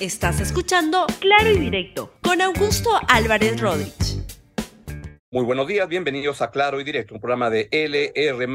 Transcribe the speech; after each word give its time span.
Estás 0.00 0.40
escuchando 0.40 1.06
Claro 1.18 1.50
y 1.50 1.58
Directo 1.58 2.12
con 2.22 2.40
Augusto 2.40 2.88
Álvarez 3.08 3.60
Rodríguez. 3.60 4.24
Muy 5.32 5.44
buenos 5.44 5.66
días, 5.66 5.88
bienvenidos 5.88 6.40
a 6.40 6.52
Claro 6.52 6.80
y 6.80 6.84
Directo, 6.84 7.14
un 7.14 7.20
programa 7.20 7.50
de 7.50 7.68
LR. 7.72 8.46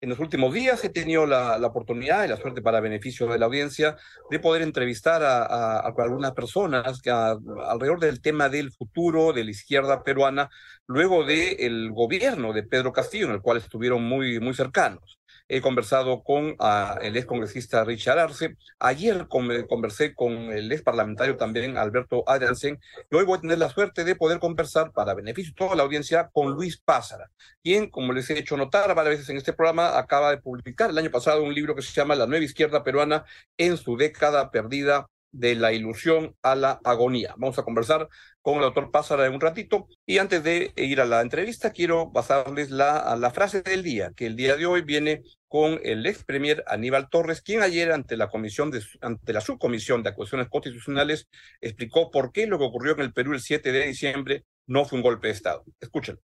En 0.00 0.08
los 0.08 0.20
últimos 0.20 0.54
días 0.54 0.84
he 0.84 0.88
tenido 0.88 1.26
la, 1.26 1.56
oportunidad 1.66 2.24
y 2.24 2.28
la 2.28 2.36
suerte 2.36 2.62
para 2.62 2.78
beneficio 2.78 3.26
de 3.26 3.40
la 3.40 3.46
audiencia 3.46 3.96
de 4.30 4.38
poder 4.38 4.62
entrevistar 4.62 5.20
a, 5.24 5.80
algunas 5.80 6.30
personas 6.30 7.00
alrededor 7.04 7.98
del 7.98 8.22
tema 8.22 8.48
del 8.48 8.70
futuro 8.70 9.32
de 9.32 9.42
la 9.42 9.50
izquierda 9.50 10.04
peruana, 10.04 10.48
luego 10.86 11.24
del 11.24 11.90
gobierno 11.90 12.52
de 12.52 12.62
Pedro 12.62 12.92
Castillo, 12.92 13.26
en 13.26 13.32
el 13.32 13.42
cual 13.42 13.56
estuvieron 13.56 14.04
muy, 14.04 14.38
muy 14.38 14.54
cercanos. 14.54 15.17
He 15.48 15.62
conversado 15.62 16.22
con 16.22 16.50
uh, 16.50 16.98
el 17.00 17.16
ex 17.16 17.24
congresista 17.26 17.82
Richard 17.82 18.18
Arce. 18.18 18.56
Ayer 18.78 19.26
conversé 19.28 20.14
con 20.14 20.32
el 20.52 20.70
ex 20.70 20.82
parlamentario 20.82 21.36
también 21.38 21.78
Alberto 21.78 22.22
Adriansen. 22.26 22.78
Y 23.10 23.16
hoy 23.16 23.24
voy 23.24 23.38
a 23.38 23.40
tener 23.40 23.58
la 23.58 23.70
suerte 23.70 24.04
de 24.04 24.14
poder 24.14 24.40
conversar 24.40 24.92
para 24.92 25.14
beneficio 25.14 25.52
de 25.52 25.56
toda 25.56 25.74
la 25.74 25.84
audiencia 25.84 26.28
con 26.32 26.52
Luis 26.52 26.76
Pázara, 26.76 27.30
quien, 27.62 27.88
como 27.88 28.12
les 28.12 28.28
he 28.28 28.38
hecho 28.38 28.56
notar 28.58 28.94
varias 28.94 29.16
veces 29.16 29.30
en 29.30 29.38
este 29.38 29.54
programa, 29.54 29.98
acaba 29.98 30.30
de 30.30 30.38
publicar 30.38 30.90
el 30.90 30.98
año 30.98 31.10
pasado 31.10 31.42
un 31.42 31.54
libro 31.54 31.74
que 31.74 31.82
se 31.82 31.92
llama 31.92 32.14
La 32.14 32.26
nueva 32.26 32.44
izquierda 32.44 32.84
peruana 32.84 33.24
en 33.56 33.78
su 33.78 33.96
década 33.96 34.50
perdida 34.50 35.06
de 35.32 35.54
la 35.54 35.72
ilusión 35.72 36.34
a 36.42 36.54
la 36.54 36.80
agonía. 36.84 37.34
Vamos 37.36 37.58
a 37.58 37.62
conversar 37.62 38.08
con 38.42 38.56
el 38.56 38.62
doctor 38.62 38.90
Pázara 38.90 39.26
en 39.26 39.34
un 39.34 39.40
ratito 39.40 39.88
y 40.06 40.18
antes 40.18 40.42
de 40.42 40.72
ir 40.76 41.00
a 41.00 41.04
la 41.04 41.20
entrevista 41.20 41.72
quiero 41.72 42.12
pasarles 42.12 42.70
la, 42.70 43.16
la 43.16 43.30
frase 43.30 43.62
del 43.62 43.82
día, 43.82 44.12
que 44.16 44.26
el 44.26 44.36
día 44.36 44.56
de 44.56 44.66
hoy 44.66 44.82
viene 44.82 45.22
con 45.48 45.80
el 45.82 46.06
ex 46.06 46.24
premier 46.24 46.62
Aníbal 46.66 47.08
Torres, 47.10 47.42
quien 47.42 47.62
ayer 47.62 47.92
ante 47.92 48.16
la 48.16 48.28
comisión 48.28 48.70
de, 48.70 48.82
ante 49.00 49.32
la 49.32 49.40
subcomisión 49.40 50.02
de 50.02 50.10
acusaciones 50.10 50.48
constitucionales 50.48 51.28
explicó 51.60 52.10
por 52.10 52.32
qué 52.32 52.46
lo 52.46 52.58
que 52.58 52.64
ocurrió 52.64 52.92
en 52.94 53.00
el 53.00 53.12
Perú 53.12 53.32
el 53.32 53.40
7 53.40 53.72
de 53.72 53.86
diciembre 53.86 54.44
no 54.66 54.84
fue 54.84 54.98
un 54.98 55.02
golpe 55.02 55.28
de 55.28 55.34
Estado. 55.34 55.64
Escúchenlo. 55.80 56.20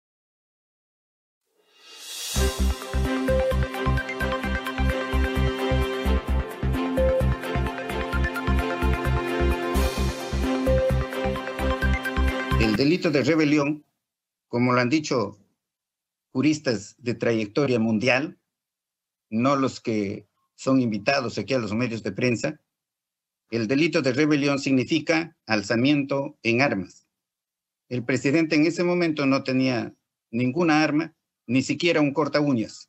Delito 12.80 13.10
de 13.10 13.22
rebelión, 13.22 13.84
como 14.48 14.72
lo 14.72 14.80
han 14.80 14.88
dicho 14.88 15.38
juristas 16.32 16.94
de 16.96 17.12
trayectoria 17.12 17.78
mundial, 17.78 18.38
no 19.28 19.54
los 19.54 19.82
que 19.82 20.26
son 20.54 20.80
invitados 20.80 21.36
aquí 21.36 21.52
a 21.52 21.58
los 21.58 21.74
medios 21.74 22.02
de 22.02 22.12
prensa, 22.12 22.58
el 23.50 23.68
delito 23.68 24.00
de 24.00 24.14
rebelión 24.14 24.58
significa 24.58 25.36
alzamiento 25.44 26.38
en 26.42 26.62
armas. 26.62 27.06
El 27.90 28.02
presidente 28.02 28.56
en 28.56 28.64
ese 28.64 28.82
momento 28.82 29.26
no 29.26 29.42
tenía 29.42 29.94
ninguna 30.30 30.82
arma, 30.82 31.14
ni 31.46 31.60
siquiera 31.60 32.00
un 32.00 32.14
corta 32.14 32.40
uñas. 32.40 32.88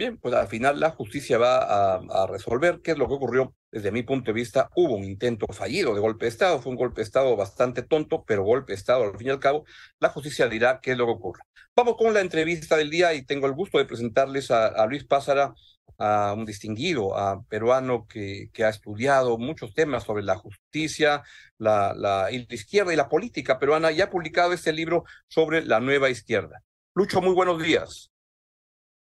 Bien, 0.00 0.16
pues 0.16 0.34
al 0.34 0.48
final 0.48 0.80
la 0.80 0.92
justicia 0.92 1.36
va 1.36 1.96
a, 1.96 2.26
resolver 2.26 2.80
qué 2.82 2.92
es 2.92 2.96
lo 2.96 3.06
que 3.06 3.12
ocurrió. 3.12 3.54
Desde 3.70 3.92
mi 3.92 4.02
punto 4.02 4.30
de 4.30 4.32
vista, 4.32 4.70
hubo 4.74 4.94
un 4.96 5.04
intento 5.04 5.46
fallido 5.52 5.94
de 5.94 6.00
golpe 6.00 6.24
de 6.24 6.30
Estado. 6.30 6.58
Fue 6.58 6.72
un 6.72 6.78
golpe 6.78 7.02
de 7.02 7.04
Estado 7.04 7.36
bastante 7.36 7.82
tonto, 7.82 8.24
pero 8.24 8.42
golpe 8.42 8.72
de 8.72 8.78
Estado 8.78 9.04
al 9.04 9.18
fin 9.18 9.26
y 9.26 9.30
al 9.30 9.40
cabo. 9.40 9.66
La 9.98 10.08
justicia 10.08 10.48
dirá 10.48 10.80
qué 10.80 10.92
es 10.92 10.96
lo 10.96 11.04
que 11.04 11.12
ocurre. 11.12 11.42
Vamos 11.76 11.96
con 11.98 12.14
la 12.14 12.20
entrevista 12.20 12.78
del 12.78 12.88
día 12.88 13.12
y 13.12 13.26
tengo 13.26 13.46
el 13.46 13.52
gusto 13.52 13.76
de 13.76 13.84
presentarles 13.84 14.50
a, 14.50 14.86
Luis 14.86 15.04
Pázara, 15.04 15.52
a 15.98 16.32
un 16.32 16.46
distinguido 16.46 17.12
peruano 17.50 18.06
que, 18.06 18.48
que, 18.54 18.64
ha 18.64 18.70
estudiado 18.70 19.36
muchos 19.36 19.74
temas 19.74 20.04
sobre 20.04 20.22
la 20.22 20.36
justicia, 20.36 21.24
la, 21.58 21.92
la 21.94 22.32
izquierda 22.32 22.94
y 22.94 22.96
la 22.96 23.10
política 23.10 23.58
peruana 23.58 23.92
y 23.92 24.00
ha 24.00 24.08
publicado 24.08 24.54
este 24.54 24.72
libro 24.72 25.04
sobre 25.28 25.62
la 25.62 25.78
nueva 25.78 26.08
izquierda. 26.08 26.62
Lucho, 26.94 27.20
muy 27.20 27.34
buenos 27.34 27.62
días. 27.62 28.10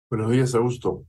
Buenos 0.09 0.31
días, 0.31 0.55
Augusto. 0.55 1.05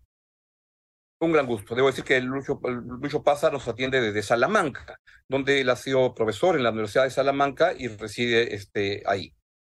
Un 1.21 1.33
gran 1.33 1.47
gusto. 1.47 1.75
Debo 1.75 1.87
decir 1.87 2.05
que 2.05 2.21
Lucho, 2.21 2.61
Lucho 2.63 3.23
Pasa 3.23 3.51
nos 3.51 3.69
atiende 3.69 4.01
desde 4.01 4.23
Salamanca, 4.23 4.99
donde 5.29 5.61
él 5.61 5.71
ha 5.71 5.77
sido 5.77 6.15
profesor 6.15 6.57
en 6.57 6.65
la 6.65 6.71
Universidad 6.71 7.05
de 7.05 7.11
Salamanca 7.11 7.75
y 7.77 7.87
reside 7.89 8.55
este, 8.55 9.03
ahí. 9.07 9.35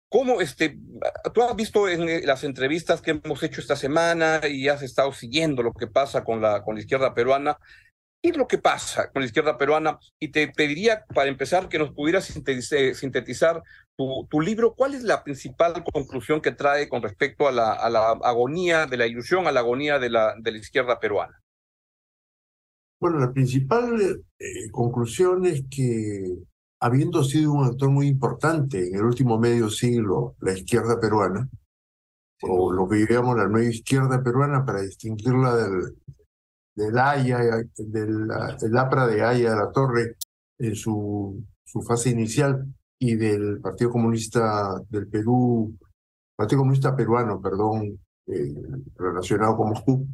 ¿Cómo, 0.09 0.41
este, 0.41 0.80
tú 1.34 1.44
has 1.44 1.56
visto 1.56 1.88
en 1.88 2.07
eh, 2.07 2.22
las 2.25 2.44
entrevistas 2.44 3.02
que 3.02 3.12
hemos 3.12 3.44
hecho 3.44 3.62
esta 3.62 3.75
semana 3.75 4.41
y 4.50 4.69
has 4.69 4.81
estado 4.81 5.12
siguiendo 5.12 5.63
lo 5.63 5.74
que 5.74 5.88
pasa 5.88 6.24
con 6.24 6.41
la, 6.41 6.63
con 6.63 6.75
la 6.75 6.81
izquierda 6.81 7.13
peruana? 7.13 7.57
¿Qué 8.22 8.31
es 8.31 8.38
lo 8.38 8.47
que 8.47 8.57
pasa 8.57 9.09
con 9.12 9.22
la 9.22 9.28
izquierda 9.28 9.57
peruana? 9.57 9.97
Y 10.19 10.30
te 10.30 10.50
pediría, 10.50 11.06
para 11.16 11.30
empezar, 11.30 11.69
que 11.69 11.80
nos 11.80 11.94
pudieras 11.94 12.25
sintetizar 12.25 13.63
tu, 13.97 14.28
tu 14.30 14.41
libro. 14.41 14.74
¿Cuál 14.75 14.94
es 14.94 15.03
la 15.03 15.24
principal 15.24 15.84
conclusión 15.94 16.41
que 16.41 16.52
trae 16.52 16.90
con 16.90 17.02
respecto 17.02 17.47
a 17.47 17.53
la, 17.53 17.72
a 17.72 17.90
la 17.90 18.12
agonía 18.12 18.88
de 18.88 18.97
la 18.97 19.07
ilusión, 19.07 19.47
a 19.47 19.53
la 19.53 19.62
agonía 19.62 20.00
de 20.00 20.09
la, 20.09 20.35
de 20.38 20.52
la 20.52 20.57
izquierda 20.57 21.00
peruana? 21.00 21.41
Bueno, 23.00 23.19
la 23.19 23.31
principal 23.31 24.22
eh, 24.38 24.69
conclusión 24.72 25.46
es 25.46 25.63
que, 25.72 26.40
habiendo 26.81 27.24
sido 27.24 27.53
un 27.53 27.68
actor 27.68 27.90
muy 27.90 28.07
importante 28.07 28.86
en 28.86 28.96
el 28.96 29.03
último 29.03 29.40
medio 29.40 29.69
siglo, 29.69 30.36
la 30.41 30.51
izquierda 30.51 31.00
peruana, 31.00 31.47
o 32.41 32.74
lo 32.74 32.90
que 32.90 32.97
diríamos 32.97 33.38
la 33.38 33.47
nueva 33.47 33.69
izquierda 33.69 34.22
peruana 34.22 34.66
para 34.66 34.81
distinguirla 34.81 35.56
del, 35.56 35.96
del 36.80 36.98
Haya, 36.98 37.40
del, 37.78 38.78
APRA 38.78 39.08
de 39.08 39.22
Haya 39.22 39.52
de 39.52 39.56
la 39.56 39.72
Torre 39.72 40.16
en 40.58 40.76
su, 40.76 41.44
su 41.64 41.82
fase 41.82 42.10
inicial 42.10 42.66
y 42.98 43.16
del 43.16 43.60
Partido 43.60 43.92
Comunista 43.92 44.82
del 44.90 45.08
Perú, 45.08 45.78
Partido 46.36 46.62
Comunista 46.62 46.96
Peruano, 46.96 47.42
perdón, 47.42 48.00
eh, 48.28 48.56
relacionado 48.96 49.58
con 49.58 49.70
Moscú. 49.70 50.08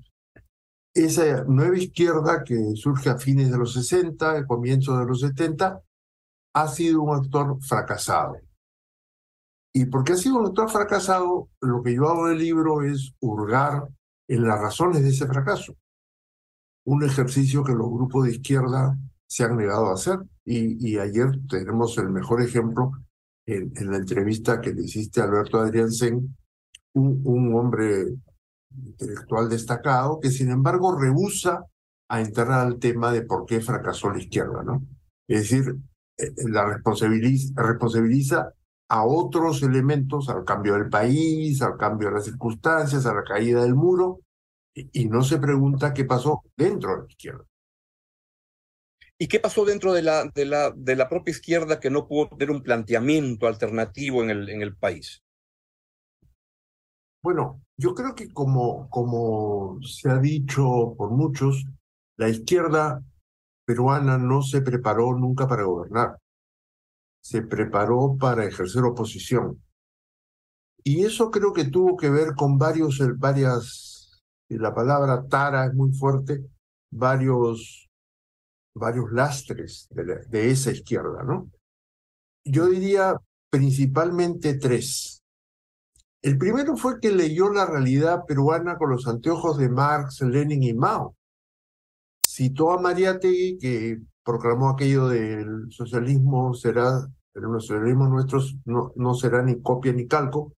Esa 0.93 1.43
nueva 1.43 1.77
izquierda 1.77 2.43
que 2.43 2.57
surge 2.75 3.09
a 3.09 3.17
fines 3.17 3.51
de 3.51 3.57
los 3.57 3.73
60, 3.73 4.37
el 4.37 4.47
comienzo 4.47 4.97
de 4.97 5.05
los 5.05 5.19
70, 5.21 5.81
ha 6.53 6.67
sido 6.67 7.01
un 7.03 7.15
actor 7.15 7.57
fracasado. 7.61 8.37
Y 9.73 9.85
porque 9.85 10.13
ha 10.13 10.17
sido 10.17 10.37
un 10.37 10.47
actor 10.47 10.69
fracasado, 10.69 11.49
lo 11.59 11.83
que 11.83 11.93
yo 11.93 12.07
hago 12.07 12.27
en 12.27 12.33
el 12.33 12.39
libro 12.39 12.81
es 12.81 13.13
hurgar 13.19 13.87
en 14.27 14.47
las 14.47 14.59
razones 14.59 15.03
de 15.03 15.09
ese 15.09 15.27
fracaso 15.27 15.75
un 16.85 17.03
ejercicio 17.03 17.63
que 17.63 17.73
los 17.73 17.89
grupos 17.89 18.25
de 18.25 18.31
izquierda 18.31 18.97
se 19.27 19.43
han 19.43 19.57
negado 19.57 19.87
a 19.87 19.93
hacer. 19.93 20.19
Y, 20.45 20.97
ayer 20.97 21.39
tenemos 21.49 21.97
el 21.97 22.09
mejor 22.09 22.41
ejemplo 22.41 22.91
en, 23.45 23.71
la 23.91 23.97
entrevista 23.97 24.61
que 24.61 24.73
le 24.73 24.83
hiciste 24.83 25.21
a 25.21 25.25
Alberto 25.25 25.59
Adriansen, 25.59 26.35
un, 26.93 27.21
un 27.25 27.55
hombre 27.55 28.15
intelectual 28.69 29.49
destacado 29.49 30.19
que 30.19 30.29
sin 30.29 30.49
embargo 30.49 30.97
rehúsa 30.97 31.65
a 32.09 32.21
entrar 32.21 32.51
al 32.51 32.77
tema 32.77 33.11
de 33.11 33.23
por 33.23 33.45
qué 33.45 33.61
fracasó 33.61 34.11
la 34.11 34.19
izquierda, 34.19 34.63
¿no? 34.63 34.85
Es 35.27 35.49
decir, 35.49 35.75
eh, 36.17 36.31
la 36.49 36.65
responsabiliza, 36.65 37.53
responsabiliza 37.61 38.53
a 38.89 39.05
otros 39.05 39.63
elementos, 39.63 40.29
al 40.29 40.45
cambio 40.45 40.73
del 40.73 40.89
país, 40.89 41.61
al 41.61 41.77
cambio 41.77 42.09
de 42.09 42.15
las 42.15 42.25
circunstancias, 42.25 43.05
a 43.05 43.13
la 43.13 43.23
caída 43.23 43.63
del 43.63 43.75
muro, 43.75 44.21
y 44.75 45.07
no 45.07 45.23
se 45.23 45.39
pregunta 45.39 45.93
qué 45.93 46.03
pasó 46.03 46.43
dentro 46.55 46.91
de 46.91 46.97
la 46.97 47.07
izquierda. 47.07 47.45
¿Y 49.17 49.27
qué 49.27 49.39
pasó 49.39 49.63
dentro 49.63 49.93
de 49.93 50.01
la, 50.01 50.25
de 50.25 50.45
la, 50.45 50.71
de 50.75 50.95
la 50.97 51.07
propia 51.07 51.31
izquierda 51.31 51.79
que 51.79 51.89
no 51.89 52.05
pudo 52.05 52.29
tener 52.29 52.51
un 52.51 52.61
planteamiento 52.61 53.47
alternativo 53.47 54.21
en 54.21 54.29
el, 54.29 54.49
en 54.49 54.61
el 54.61 54.75
país? 54.75 55.23
Bueno, 57.23 57.61
yo 57.77 57.95
creo 57.95 58.13
que 58.13 58.27
como, 58.31 58.89
como 58.89 59.79
se 59.81 60.09
ha 60.09 60.17
dicho 60.17 60.93
por 60.97 61.11
muchos, 61.11 61.65
la 62.17 62.27
izquierda 62.27 63.01
peruana 63.65 64.17
no 64.17 64.41
se 64.41 64.61
preparó 64.61 65.13
nunca 65.17 65.47
para 65.47 65.63
gobernar, 65.63 66.19
se 67.21 67.41
preparó 67.41 68.17
para 68.19 68.45
ejercer 68.45 68.83
oposición. 68.83 69.63
Y 70.83 71.05
eso 71.05 71.31
creo 71.31 71.53
que 71.53 71.63
tuvo 71.63 71.95
que 71.95 72.09
ver 72.09 72.35
con 72.35 72.59
varios, 72.59 72.99
varias 73.17 73.94
y 74.49 74.57
la 74.57 74.73
palabra 74.73 75.25
tara 75.27 75.65
es 75.65 75.73
muy 75.73 75.91
fuerte, 75.93 76.45
varios, 76.91 77.89
varios 78.73 79.11
lastres 79.11 79.87
de, 79.91 80.51
esa 80.51 80.71
izquierda, 80.71 81.23
¿no? 81.23 81.49
Yo 82.43 82.67
diría 82.67 83.15
principalmente 83.49 84.55
tres. 84.55 85.23
El 86.21 86.37
primero 86.37 86.75
fue 86.75 86.99
que 86.99 87.11
leyó 87.11 87.49
la 87.49 87.65
realidad 87.65 88.23
peruana 88.27 88.77
con 88.77 88.89
los 88.89 89.07
anteojos 89.07 89.57
de 89.57 89.69
Marx, 89.69 90.21
Lenin 90.21 90.63
y 90.63 90.73
Mao. 90.73 91.15
Citó 92.27 92.71
a 92.71 92.81
Mariátegui, 92.81 93.57
que 93.57 93.99
proclamó 94.23 94.69
aquello 94.69 95.07
del 95.07 95.71
socialismo 95.71 96.53
será 96.53 97.07
el 97.35 97.51
nacionalismo 97.51 98.07
nuestro 98.07 98.39
no, 98.65 98.93
no 98.95 99.13
será 99.13 99.43
ni 99.43 99.61
copia 99.61 99.91
ni 99.93 100.07
calco, 100.07 100.53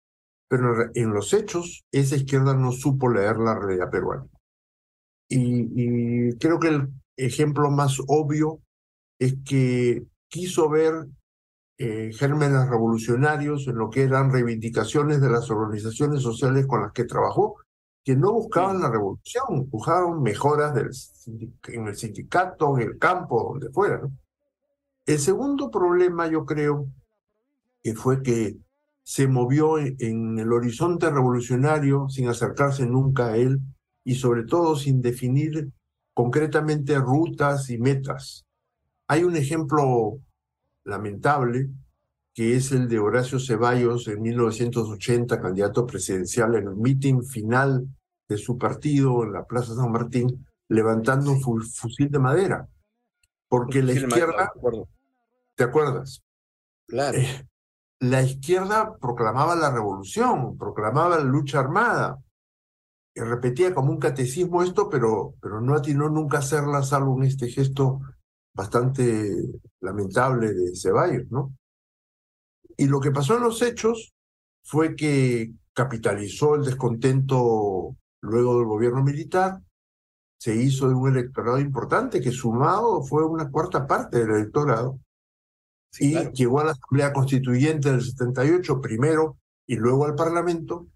pero 0.48 0.90
en 0.94 1.12
los 1.12 1.32
hechos 1.32 1.84
esa 1.92 2.16
izquierda 2.16 2.54
no 2.54 2.72
supo 2.72 3.08
leer 3.08 3.38
la 3.38 3.54
realidad 3.54 3.90
peruana. 3.90 4.26
Y, 5.28 6.28
y 6.28 6.38
creo 6.38 6.60
que 6.60 6.68
el 6.68 6.88
ejemplo 7.16 7.70
más 7.70 7.98
obvio 8.06 8.60
es 9.18 9.36
que 9.44 10.04
quiso 10.28 10.68
ver 10.68 11.06
eh, 11.78 12.10
gérmenes 12.14 12.68
revolucionarios 12.68 13.68
en 13.68 13.76
lo 13.76 13.90
que 13.90 14.02
eran 14.02 14.32
reivindicaciones 14.32 15.20
de 15.20 15.28
las 15.28 15.50
organizaciones 15.50 16.22
sociales 16.22 16.66
con 16.66 16.82
las 16.82 16.92
que 16.92 17.04
trabajó, 17.04 17.56
que 18.02 18.16
no 18.16 18.32
buscaban 18.32 18.80
la 18.80 18.90
revolución, 18.90 19.68
buscaban 19.68 20.22
mejoras 20.22 20.74
del, 20.74 20.90
en 21.68 21.86
el 21.88 21.96
sindicato, 21.96 22.78
en 22.78 22.88
el 22.88 22.98
campo, 22.98 23.50
donde 23.50 23.70
fuera. 23.70 24.00
El 25.04 25.18
segundo 25.18 25.70
problema, 25.70 26.28
yo 26.28 26.46
creo, 26.46 26.86
que 27.82 27.94
fue 27.94 28.22
que 28.22 28.56
se 29.06 29.28
movió 29.28 29.78
en 29.78 30.36
el 30.36 30.52
horizonte 30.52 31.08
revolucionario 31.08 32.08
sin 32.08 32.26
acercarse 32.28 32.86
nunca 32.86 33.28
a 33.28 33.36
él 33.36 33.60
y 34.02 34.16
sobre 34.16 34.42
todo 34.42 34.74
sin 34.74 35.00
definir 35.00 35.70
concretamente 36.12 36.98
rutas 36.98 37.70
y 37.70 37.78
metas. 37.78 38.44
Hay 39.06 39.22
un 39.22 39.36
ejemplo 39.36 40.18
lamentable 40.82 41.70
que 42.34 42.56
es 42.56 42.72
el 42.72 42.88
de 42.88 42.98
Horacio 42.98 43.38
Ceballos 43.38 44.08
en 44.08 44.22
1980, 44.22 45.40
candidato 45.40 45.86
presidencial 45.86 46.56
en 46.56 46.66
el 46.66 46.74
meeting 46.74 47.22
final 47.22 47.86
de 48.28 48.36
su 48.36 48.58
partido 48.58 49.22
en 49.22 49.34
la 49.34 49.46
Plaza 49.46 49.76
San 49.76 49.92
Martín, 49.92 50.44
levantando 50.68 51.30
un 51.30 51.62
fusil 51.62 52.10
de 52.10 52.18
madera. 52.18 52.68
Porque 53.46 53.84
la 53.84 53.92
izquierda, 53.92 54.52
¿te 55.54 55.62
acuerdas? 55.62 56.24
Claro. 56.88 57.18
Eh, 57.18 57.46
la 58.00 58.22
izquierda 58.22 58.96
proclamaba 58.98 59.54
la 59.56 59.70
revolución, 59.70 60.56
proclamaba 60.58 61.18
la 61.18 61.24
lucha 61.24 61.60
armada, 61.60 62.18
repetía 63.14 63.74
como 63.74 63.90
un 63.90 63.98
catecismo 63.98 64.62
esto, 64.62 64.88
pero, 64.90 65.34
pero 65.40 65.60
no 65.60 65.74
atinó 65.74 66.08
nunca 66.08 66.38
a 66.38 66.40
hacerla, 66.40 66.82
salvo 66.82 67.16
en 67.16 67.24
este 67.24 67.48
gesto 67.48 68.00
bastante 68.54 69.32
lamentable 69.80 70.52
de 70.52 70.76
Ceballos, 70.76 71.30
¿no? 71.30 71.54
Y 72.76 72.86
lo 72.86 73.00
que 73.00 73.10
pasó 73.10 73.36
en 73.36 73.44
los 73.44 73.62
hechos 73.62 74.14
fue 74.62 74.96
que 74.96 75.52
capitalizó 75.72 76.56
el 76.56 76.64
descontento 76.64 77.96
luego 78.20 78.56
del 78.56 78.66
gobierno 78.66 79.02
militar, 79.02 79.60
se 80.38 80.54
hizo 80.54 80.88
de 80.88 80.94
un 80.94 81.08
electorado 81.08 81.58
importante 81.58 82.20
que 82.20 82.30
sumado 82.30 83.02
fue 83.02 83.24
una 83.24 83.50
cuarta 83.50 83.86
parte 83.86 84.18
del 84.18 84.30
electorado 84.30 84.98
y 86.00 86.16
llegó 86.32 86.60
a 86.60 86.64
la 86.64 86.72
Asamblea 86.72 87.12
Constituyente 87.12 87.90
del 87.90 88.02
78 88.02 88.80
primero 88.80 89.38
y 89.66 89.76
luego 89.76 90.04
al 90.06 90.14
Parlamento 90.14 90.86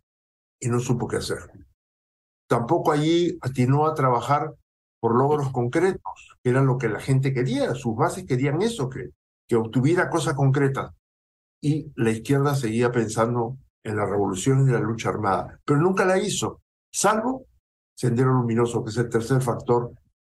y 0.58 0.68
no 0.68 0.80
supo 0.80 1.08
qué 1.08 1.16
hacer 1.16 1.50
tampoco 2.50 2.90
allí 2.90 3.38
atinó 3.42 3.86
a 3.86 3.94
trabajar 3.94 4.52
por 4.98 5.16
logros 5.16 5.52
concretos, 5.52 6.36
que 6.42 6.50
era 6.50 6.60
lo 6.60 6.78
que 6.78 6.88
la 6.88 6.98
gente 6.98 7.32
quería, 7.32 7.76
sus 7.76 7.94
bases 7.94 8.26
querían 8.26 8.60
eso, 8.60 8.90
que, 8.90 9.10
que 9.48 9.54
obtuviera 9.54 10.10
cosas 10.10 10.34
concretas. 10.34 10.92
Y 11.62 11.92
la 11.94 12.10
izquierda 12.10 12.56
seguía 12.56 12.90
pensando 12.90 13.56
en 13.84 13.96
la 13.96 14.04
revolución 14.04 14.68
y 14.68 14.72
la 14.72 14.80
lucha 14.80 15.10
armada, 15.10 15.60
pero 15.64 15.80
nunca 15.80 16.04
la 16.04 16.18
hizo, 16.18 16.60
salvo 16.92 17.46
Sendero 17.94 18.32
Luminoso, 18.32 18.82
que 18.82 18.90
es 18.90 18.96
el 18.96 19.08
tercer 19.08 19.40
factor 19.40 19.92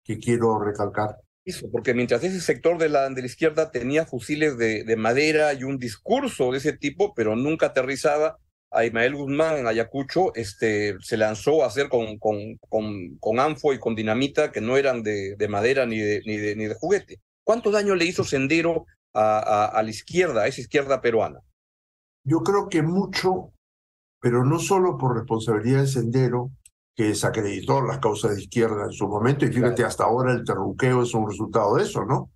que 0.05 0.19
quiero 0.19 0.59
recalcar. 0.59 1.17
Eso, 1.45 1.69
porque 1.71 1.93
mientras 1.93 2.23
ese 2.23 2.41
sector 2.41 2.79
de 2.79 2.89
la, 2.89 3.09
de 3.09 3.21
la 3.21 3.27
izquierda 3.27 3.71
tenía 3.71 4.07
fusiles 4.07 4.57
de, 4.59 4.85
de 4.85 4.97
madera 4.97 5.53
y 5.55 5.65
un 5.65 5.79
discurso 5.79 6.53
de 6.53 6.59
ese 6.59 6.73
tipo, 6.73 7.15
pero 7.15 7.35
nunca 7.35 7.67
aterrizaba, 7.67 8.39
a 8.75 8.87
Ismael 8.87 9.15
Guzmán 9.15 9.59
en 9.59 9.67
Ayacucho, 9.67 10.35
este, 10.35 10.97
se 11.01 11.17
lanzó 11.19 11.63
a 11.63 11.67
hacer 11.67 11.89
con, 11.89 12.19
con, 12.19 12.57
con, 12.71 13.19
con 13.19 13.39
anfo 13.39 13.75
y 13.75 13.79
con 13.79 13.95
dinamita 13.95 14.51
que 14.51 14.63
no 14.63 14.79
eran 14.79 15.03
de, 15.03 15.37
de 15.37 15.49
madera 15.49 15.85
ni 15.85 15.99
de, 15.99 16.23
ni, 16.25 16.39
de, 16.39 16.57
ni 16.57 16.65
de 16.65 16.75
juguete. 16.75 17.21
¿Cuánto 17.45 17.71
daño 17.71 17.95
le 17.95 18.07
hizo 18.07 18.25
Sendero 18.25 18.87
a, 19.13 19.39
a, 19.39 19.67
a 19.67 19.83
la 19.83 19.91
izquierda, 19.91 20.43
a 20.43 20.47
esa 20.47 20.63
izquierda 20.63 21.03
peruana? 21.03 21.41
Yo 22.25 22.39
creo 22.39 22.69
que 22.71 22.83
mucho, 22.83 23.53
pero 24.21 24.45
no 24.45 24.59
solo 24.59 24.97
por 24.97 25.17
responsabilidad 25.17 25.83
de 25.83 25.89
Sendero, 25.89 26.51
que 26.95 27.05
desacreditó 27.05 27.81
las 27.83 27.99
causas 27.99 28.37
de 28.37 28.43
izquierda 28.43 28.85
en 28.85 28.93
su 28.93 29.09
momento, 29.09 29.45
y 29.45 29.49
fíjate, 29.49 29.77
claro. 29.77 29.89
hasta 29.89 30.05
ahora 30.05 30.33
el 30.33 30.45
terruqueo 30.45 31.03
es 31.03 31.15
un 31.15 31.29
resultado 31.29 31.77
de 31.77 31.85
eso, 31.85 32.05
¿no? 32.05 32.31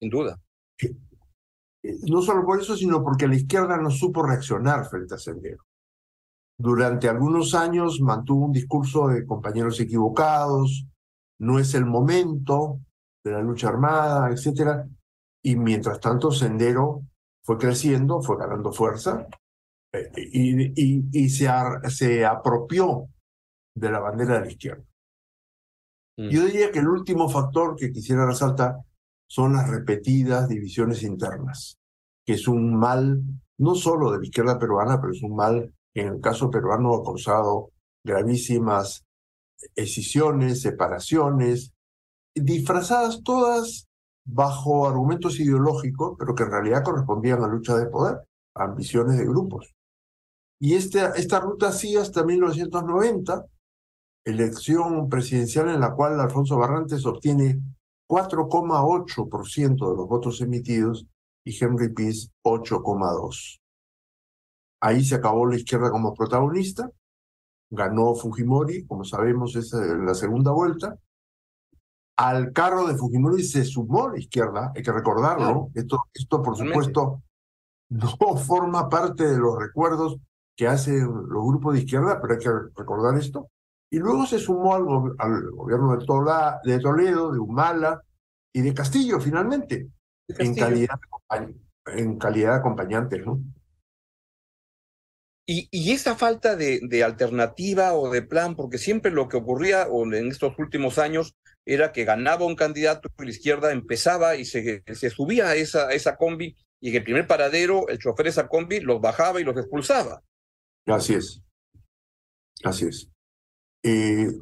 Sin 0.00 0.10
duda. 0.10 0.38
Eh, 0.80 1.94
no 2.08 2.22
solo 2.22 2.44
por 2.44 2.60
eso, 2.60 2.76
sino 2.76 3.02
porque 3.02 3.28
la 3.28 3.36
izquierda 3.36 3.76
no 3.76 3.90
supo 3.90 4.22
reaccionar 4.22 4.88
frente 4.88 5.14
a 5.14 5.18
Sendero 5.18 5.68
durante 6.58 7.08
algunos 7.08 7.54
años 7.54 8.00
mantuvo 8.00 8.46
un 8.46 8.52
discurso 8.52 9.08
de 9.08 9.24
compañeros 9.24 9.78
equivocados, 9.80 10.86
no 11.38 11.58
es 11.60 11.74
el 11.74 11.86
momento 11.86 12.80
de 13.24 13.32
la 13.32 13.40
lucha 13.40 13.68
armada, 13.68 14.30
etc. 14.30 14.84
Y 15.42 15.54
mientras 15.56 16.00
tanto, 16.00 16.32
Sendero 16.32 17.02
fue 17.44 17.58
creciendo, 17.58 18.20
fue 18.20 18.36
ganando 18.36 18.72
fuerza 18.72 19.26
eh, 19.92 20.10
y, 20.16 20.62
y, 20.74 21.08
y 21.12 21.28
se, 21.30 21.48
se, 21.88 22.26
apropió 22.26 23.06
de 23.78 23.90
la 23.90 24.00
bandera 24.00 24.34
de 24.34 24.40
la 24.40 24.50
izquierda. 24.50 24.84
Mm. 26.16 26.28
Yo 26.28 26.44
diría 26.44 26.72
que 26.72 26.80
el 26.80 26.88
último 26.88 27.28
factor 27.28 27.76
que 27.76 27.92
quisiera 27.92 28.26
resaltar 28.26 28.76
son 29.28 29.54
las 29.54 29.68
repetidas 29.68 30.48
divisiones 30.48 31.02
internas, 31.02 31.78
que 32.24 32.34
es 32.34 32.48
un 32.48 32.74
mal 32.74 33.22
no 33.58 33.74
solo 33.74 34.12
de 34.12 34.18
la 34.18 34.24
izquierda 34.24 34.58
peruana, 34.58 35.00
pero 35.00 35.12
es 35.12 35.22
un 35.22 35.34
mal 35.34 35.74
en 35.94 36.08
el 36.08 36.20
caso 36.20 36.50
peruano 36.50 36.94
ha 36.94 37.04
causado 37.04 37.72
gravísimas 38.04 39.04
escisiones, 39.74 40.62
separaciones, 40.62 41.72
disfrazadas 42.34 43.22
todas 43.22 43.88
bajo 44.24 44.86
argumentos 44.86 45.40
ideológicos, 45.40 46.16
pero 46.18 46.34
que 46.34 46.44
en 46.44 46.50
realidad 46.50 46.84
correspondían 46.84 47.42
a 47.42 47.48
lucha 47.48 47.76
de 47.76 47.86
poder, 47.86 48.18
a 48.54 48.64
ambiciones 48.64 49.18
de 49.18 49.24
grupos. 49.24 49.74
Y 50.60 50.74
este, 50.74 51.00
esta 51.16 51.40
ruta 51.40 51.72
sigue 51.72 51.98
hasta 51.98 52.24
1990, 52.24 53.46
elección 54.28 55.08
presidencial 55.08 55.68
en 55.70 55.80
la 55.80 55.94
cual 55.94 56.20
Alfonso 56.20 56.58
Barrantes 56.58 57.06
obtiene 57.06 57.60
4,8% 58.08 59.90
de 59.90 59.96
los 59.96 60.08
votos 60.08 60.40
emitidos 60.40 61.06
y 61.44 61.56
Henry 61.62 61.92
Peace 61.92 62.28
8,2%. 62.42 63.60
Ahí 64.80 65.04
se 65.04 65.16
acabó 65.16 65.46
la 65.46 65.56
izquierda 65.56 65.90
como 65.90 66.14
protagonista, 66.14 66.90
ganó 67.70 68.14
Fujimori, 68.14 68.86
como 68.86 69.04
sabemos, 69.04 69.56
es 69.56 69.72
la 69.72 70.14
segunda 70.14 70.52
vuelta. 70.52 70.96
Al 72.16 72.52
carro 72.52 72.86
de 72.86 72.96
Fujimori 72.96 73.42
se 73.42 73.64
sumó 73.64 74.08
la 74.08 74.18
izquierda, 74.18 74.72
hay 74.74 74.82
que 74.82 74.92
recordarlo. 74.92 75.44
Claro. 75.44 75.70
Esto, 75.74 76.04
esto, 76.14 76.42
por 76.42 76.56
supuesto, 76.56 77.22
no 77.88 78.36
forma 78.46 78.88
parte 78.88 79.26
de 79.26 79.38
los 79.38 79.58
recuerdos 79.58 80.18
que 80.56 80.66
hacen 80.66 81.06
los 81.06 81.44
grupos 81.46 81.74
de 81.74 81.80
izquierda, 81.80 82.20
pero 82.20 82.34
hay 82.34 82.40
que 82.40 82.50
recordar 82.76 83.16
esto. 83.18 83.48
Y 83.90 83.98
luego 83.98 84.26
se 84.26 84.38
sumó 84.38 84.74
al, 84.74 85.14
al 85.18 85.50
gobierno 85.50 85.96
de, 85.96 86.04
Tola, 86.04 86.60
de, 86.64 86.78
Toledo, 86.78 87.32
de 87.32 87.38
Humala 87.38 88.02
y 88.52 88.60
de 88.60 88.74
Castillo, 88.74 89.18
finalmente, 89.20 89.88
Castillo. 90.28 90.50
En, 90.50 90.54
calidad, 90.54 91.00
en 91.86 92.18
calidad 92.18 92.52
de 92.52 92.58
acompañantes, 92.58 93.24
¿no? 93.24 93.40
Y, 95.46 95.66
y, 95.70 95.92
esa 95.92 96.14
falta 96.14 96.56
de, 96.56 96.80
de, 96.82 97.02
alternativa 97.02 97.94
o 97.94 98.10
de 98.10 98.20
plan, 98.20 98.54
porque 98.54 98.76
siempre 98.76 99.10
lo 99.10 99.28
que 99.28 99.38
ocurría 99.38 99.86
o 99.88 100.04
en 100.04 100.28
estos 100.28 100.58
últimos 100.58 100.98
años 100.98 101.34
era 101.64 101.92
que 101.92 102.04
ganaba 102.04 102.44
un 102.44 102.54
candidato 102.54 103.08
y 103.18 103.24
la 103.24 103.30
izquierda 103.30 103.72
empezaba 103.72 104.36
y 104.36 104.44
se, 104.44 104.82
se 104.86 105.08
subía 105.08 105.48
a 105.48 105.54
esa, 105.54 105.88
a 105.88 105.92
esa 105.92 106.16
combi 106.16 106.54
y 106.80 106.90
en 106.90 106.96
el 106.96 107.04
primer 107.04 107.26
paradero 107.26 107.88
el 107.88 107.98
chofer 107.98 108.24
de 108.24 108.30
esa 108.30 108.48
combi 108.48 108.80
los 108.80 109.00
bajaba 109.00 109.40
y 109.40 109.44
los 109.44 109.56
expulsaba. 109.56 110.22
Así 110.86 111.14
es. 111.14 111.42
Así 112.64 112.86
es. 112.86 113.10
Eh, 113.82 114.32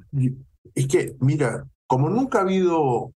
es 0.74 0.88
que, 0.88 1.16
mira, 1.20 1.64
como 1.86 2.08
nunca 2.08 2.38
ha 2.38 2.42
habido, 2.42 3.12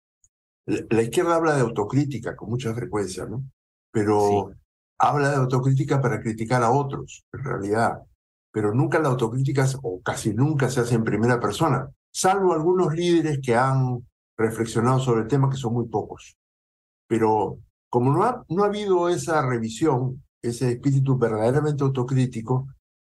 la, 0.65 1.01
izquierda 1.01 1.35
habla 1.35 1.55
de 1.55 1.61
autocrítica 1.61 2.35
con 2.35 2.49
mucha 2.49 2.73
frecuencia, 2.73 3.25
¿no? 3.25 3.43
Pero... 3.91 4.51
Sí 4.51 4.61
habla 5.01 5.31
de 5.31 5.37
autocrítica 5.37 5.99
para 5.99 6.21
criticar 6.21 6.61
a 6.61 6.71
otros, 6.71 7.25
en 7.33 7.43
realidad, 7.43 8.03
pero 8.51 8.71
nunca 8.73 8.99
la 8.99 9.09
autocrítica, 9.09 9.65
o 9.81 9.99
casi 10.01 10.31
nunca 10.33 10.69
se 10.69 10.81
hace 10.81 10.93
en 10.93 11.03
primera 11.03 11.39
persona, 11.39 11.89
salvo 12.13 12.53
algunos 12.53 12.93
líderes 12.93 13.39
que 13.41 13.55
han 13.55 14.07
reflexionado 14.37 14.99
sobre 14.99 15.21
el 15.21 15.27
tema, 15.27 15.49
que 15.49 15.57
son 15.57 15.73
muy 15.73 15.87
pocos. 15.87 16.37
Pero 17.07 17.57
como 17.89 18.11
no 18.11 18.23
ha, 18.23 18.45
no 18.49 18.63
ha 18.63 18.67
habido 18.67 19.09
esa 19.09 19.41
revisión, 19.41 20.23
ese 20.41 20.71
espíritu 20.73 21.17
verdaderamente 21.17 21.83
autocrítico, 21.83 22.67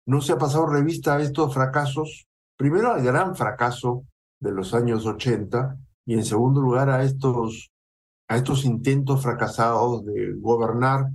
no 0.06 0.22
se 0.22 0.34
ha 0.34 0.38
pasado 0.38 0.68
revista 0.68 1.16
a 1.16 1.22
estos 1.22 1.54
fracasos, 1.54 2.28
primero 2.60 2.92
al 2.92 3.01
gran 3.01 3.38
fracaso 3.38 4.06
de 4.38 4.51
los 4.51 4.74
años 4.74 5.06
80 5.06 5.78
y 6.06 6.16
en 6.16 6.25
segundo 6.25 6.60
lugar 6.60 6.89
a 6.89 7.04
estos, 7.04 7.72
a 8.28 8.36
estos 8.36 8.66
intentos 8.66 9.24
fracasados 9.24 10.06
de 10.06 10.34
gobernar 10.34 11.06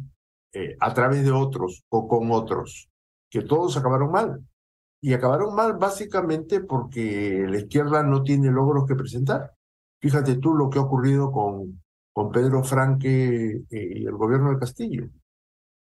eh, 0.54 0.74
a 0.80 0.94
través 0.94 1.22
de 1.22 1.32
otros 1.32 1.84
o 1.90 2.08
con 2.08 2.30
otros, 2.30 2.88
que 3.30 3.42
todos 3.42 3.76
acabaron 3.76 4.10
mal. 4.10 4.42
Y 5.02 5.12
acabaron 5.12 5.54
mal 5.54 5.74
básicamente 5.74 6.60
porque 6.60 7.44
la 7.46 7.58
izquierda 7.58 8.02
no 8.02 8.22
tiene 8.22 8.50
logros 8.50 8.86
que 8.88 8.94
presentar. 8.94 9.52
Fíjate 10.00 10.36
tú 10.36 10.54
lo 10.54 10.70
que 10.70 10.78
ha 10.78 10.82
ocurrido 10.82 11.30
con, 11.30 11.82
con 12.14 12.32
Pedro 12.32 12.64
Franque 12.64 13.64
eh, 13.70 13.92
y 13.96 14.06
el 14.06 14.16
gobierno 14.16 14.50
de 14.50 14.58
Castillo. 14.58 15.10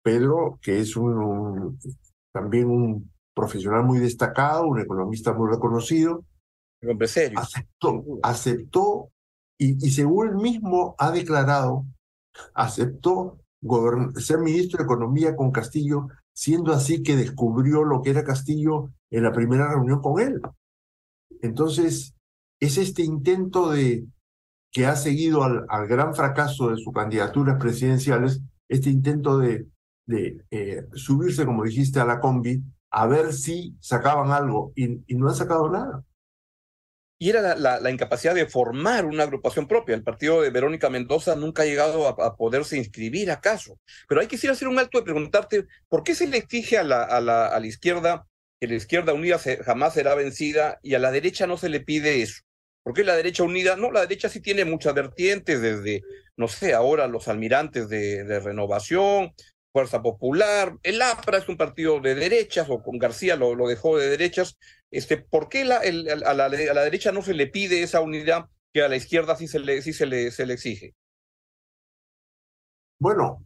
Pedro, 0.01 0.60
que 0.62 0.79
es 0.79 0.96
también 2.31 2.70
un 2.70 3.12
profesional 3.33 3.83
muy 3.83 4.00
destacado, 4.00 4.67
un 4.67 4.79
economista 4.79 5.33
muy 5.33 5.50
reconocido, 5.50 6.23
aceptó, 7.35 8.03
aceptó 8.23 9.09
y, 9.57 9.85
y 9.85 9.91
según 9.91 10.29
él 10.29 10.35
mismo 10.35 10.95
ha 10.97 11.11
declarado, 11.11 11.85
aceptó 12.53 13.38
ser 14.17 14.39
ministro 14.39 14.79
de 14.79 14.85
Economía 14.85 15.35
con 15.35 15.51
Castillo, 15.51 16.07
siendo 16.33 16.73
así 16.73 17.03
que 17.03 17.15
descubrió 17.15 17.83
lo 17.83 18.01
que 18.01 18.09
era 18.09 18.23
Castillo 18.23 18.89
en 19.11 19.23
la 19.23 19.31
primera 19.31 19.69
reunión 19.69 20.01
con 20.01 20.19
él. 20.19 20.41
Entonces, 21.41 22.15
es 22.59 22.77
este 22.77 23.03
intento 23.03 23.69
de 23.69 24.05
que 24.71 24.85
ha 24.85 24.95
seguido 24.95 25.43
al, 25.43 25.65
al 25.69 25.88
gran 25.88 26.15
fracaso 26.15 26.69
de 26.69 26.77
sus 26.77 26.93
candidaturas 26.93 27.59
presidenciales, 27.59 28.41
este 28.69 28.89
intento 28.89 29.38
de, 29.38 29.67
de 30.07 30.43
eh, 30.50 30.88
subirse, 30.93 31.45
como 31.45 31.63
dijiste, 31.63 32.00
a 32.00 32.05
la 32.05 32.19
combi, 32.19 32.63
a 32.91 33.07
ver 33.07 33.33
si 33.33 33.75
sacaban 33.79 34.31
algo, 34.31 34.74
y, 34.75 35.01
no 35.15 35.29
han 35.29 35.36
sacado 35.36 35.69
nada 35.69 36.03
y 37.17 37.29
era 37.29 37.55
la, 37.55 37.91
incapacidad 37.91 38.33
de 38.33 38.48
formar 38.48 39.05
una 39.05 39.25
agrupación 39.25 39.67
propia. 39.67 39.93
El 39.93 40.01
partido 40.01 40.41
de 40.41 40.50
Verónica 40.50 40.89
Mendoza 40.89 41.36
nunca 41.36 41.62
ha 41.62 41.67
llegado 41.67 42.07
a, 42.07 42.36
poderse 42.36 42.77
inscribir 42.77 43.29
acaso. 43.29 43.77
Pero 44.10 44.21
hay 44.21 44.27
que 44.27 44.38
hacer 44.38 44.67
un 44.67 44.79
alto 44.79 44.98
de 44.98 45.03
preguntarte, 45.03 45.67
¿por 45.88 46.01
qué 46.01 46.15
se 46.15 46.25
le 46.25 46.38
exige 46.38 46.79
a 46.79 46.83
la, 46.83 47.03
a 47.03 47.21
la, 47.21 47.45
a 47.45 47.60
la 47.60 47.67
izquierda 47.67 48.25
que 48.60 48.65
la 48.65 48.74
izquierda 48.74 49.13
unida 49.13 49.39
jamás 49.63 49.93
será 49.93 50.15
vencida 50.15 50.79
y 50.81 50.95
a 50.95 51.00
la 51.00 51.12
derecha 51.12 51.45
no 51.45 51.57
se 51.57 51.69
le 51.69 51.81
pide 51.81 52.24
eso? 52.24 52.41
¿Por 52.81 52.95
qué 52.95 53.03
la 53.03 53.15
derecha 53.15 53.43
unida? 53.43 53.75
No, 53.75 53.91
la 53.91 54.01
derecha 54.01 54.27
sí 54.27 54.41
tiene 54.41 54.65
muchas 54.65 54.95
vertientes, 54.95 55.62
desde, 55.62 56.01
no 56.38 56.48
sé, 56.48 56.74
ahora 56.74 57.05
los 57.05 57.27
almirantes 57.27 57.88
de 57.88 58.39
renovación, 58.39 59.31
Fuerza 59.71 60.01
Popular, 60.01 60.77
el 60.83 61.01
APRA 61.01 61.37
es 61.37 61.47
un 61.47 61.57
partido 61.57 61.99
de 61.99 62.15
derechas, 62.15 62.67
o 62.69 62.81
con 62.83 62.97
García 62.97 63.35
lo, 63.35 63.55
lo 63.55 63.67
dejó 63.67 63.97
de 63.97 64.09
derechas. 64.09 64.57
Este, 64.91 65.17
¿Por 65.17 65.47
qué 65.47 65.63
la, 65.63 65.77
el, 65.77 66.09
a, 66.09 66.33
la, 66.33 66.45
a, 66.45 66.49
la, 66.49 66.83
derecha 66.83 67.11
no 67.11 67.21
se 67.21 67.33
le 67.33 67.47
pide 67.47 67.81
esa 67.81 68.01
unidad 68.01 68.49
que 68.73 68.83
a 68.83 68.89
la 68.89 68.97
izquierda 68.97 69.35
sí 69.35 69.47
se 69.47 69.59
le, 69.59 69.81
sí 69.81 69.93
se 69.93 70.05
le, 70.05 70.31
se 70.31 70.45
le 70.45 70.53
exige? 70.53 70.95
Bueno, 72.99 73.45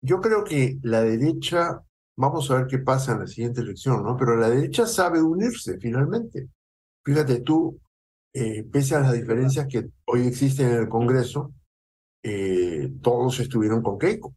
yo 0.00 0.20
creo 0.20 0.44
que 0.44 0.78
la 0.82 1.02
derecha, 1.02 1.82
vamos 2.16 2.50
a 2.50 2.56
ver 2.56 2.66
qué 2.66 2.78
pasa 2.78 3.12
en 3.12 3.20
la 3.20 3.26
siguiente 3.26 3.60
elección, 3.60 4.02
¿no? 4.02 4.16
Pero 4.16 4.36
la 4.36 4.48
derecha 4.48 4.86
sabe 4.86 5.20
unirse 5.20 5.78
finalmente. 5.78 6.48
Fíjate 7.04 7.40
tú, 7.40 7.78
eh, 8.32 8.64
pese 8.64 8.94
a 8.94 9.00
las 9.00 9.12
diferencias 9.12 9.66
que 9.68 9.88
hoy 10.06 10.26
existen 10.26 10.68
en 10.70 10.78
el 10.80 10.88
Congreso, 10.88 11.52
eh, 12.22 12.90
todos 13.02 13.38
estuvieron 13.40 13.82
con 13.82 13.98
Keiko, 13.98 14.34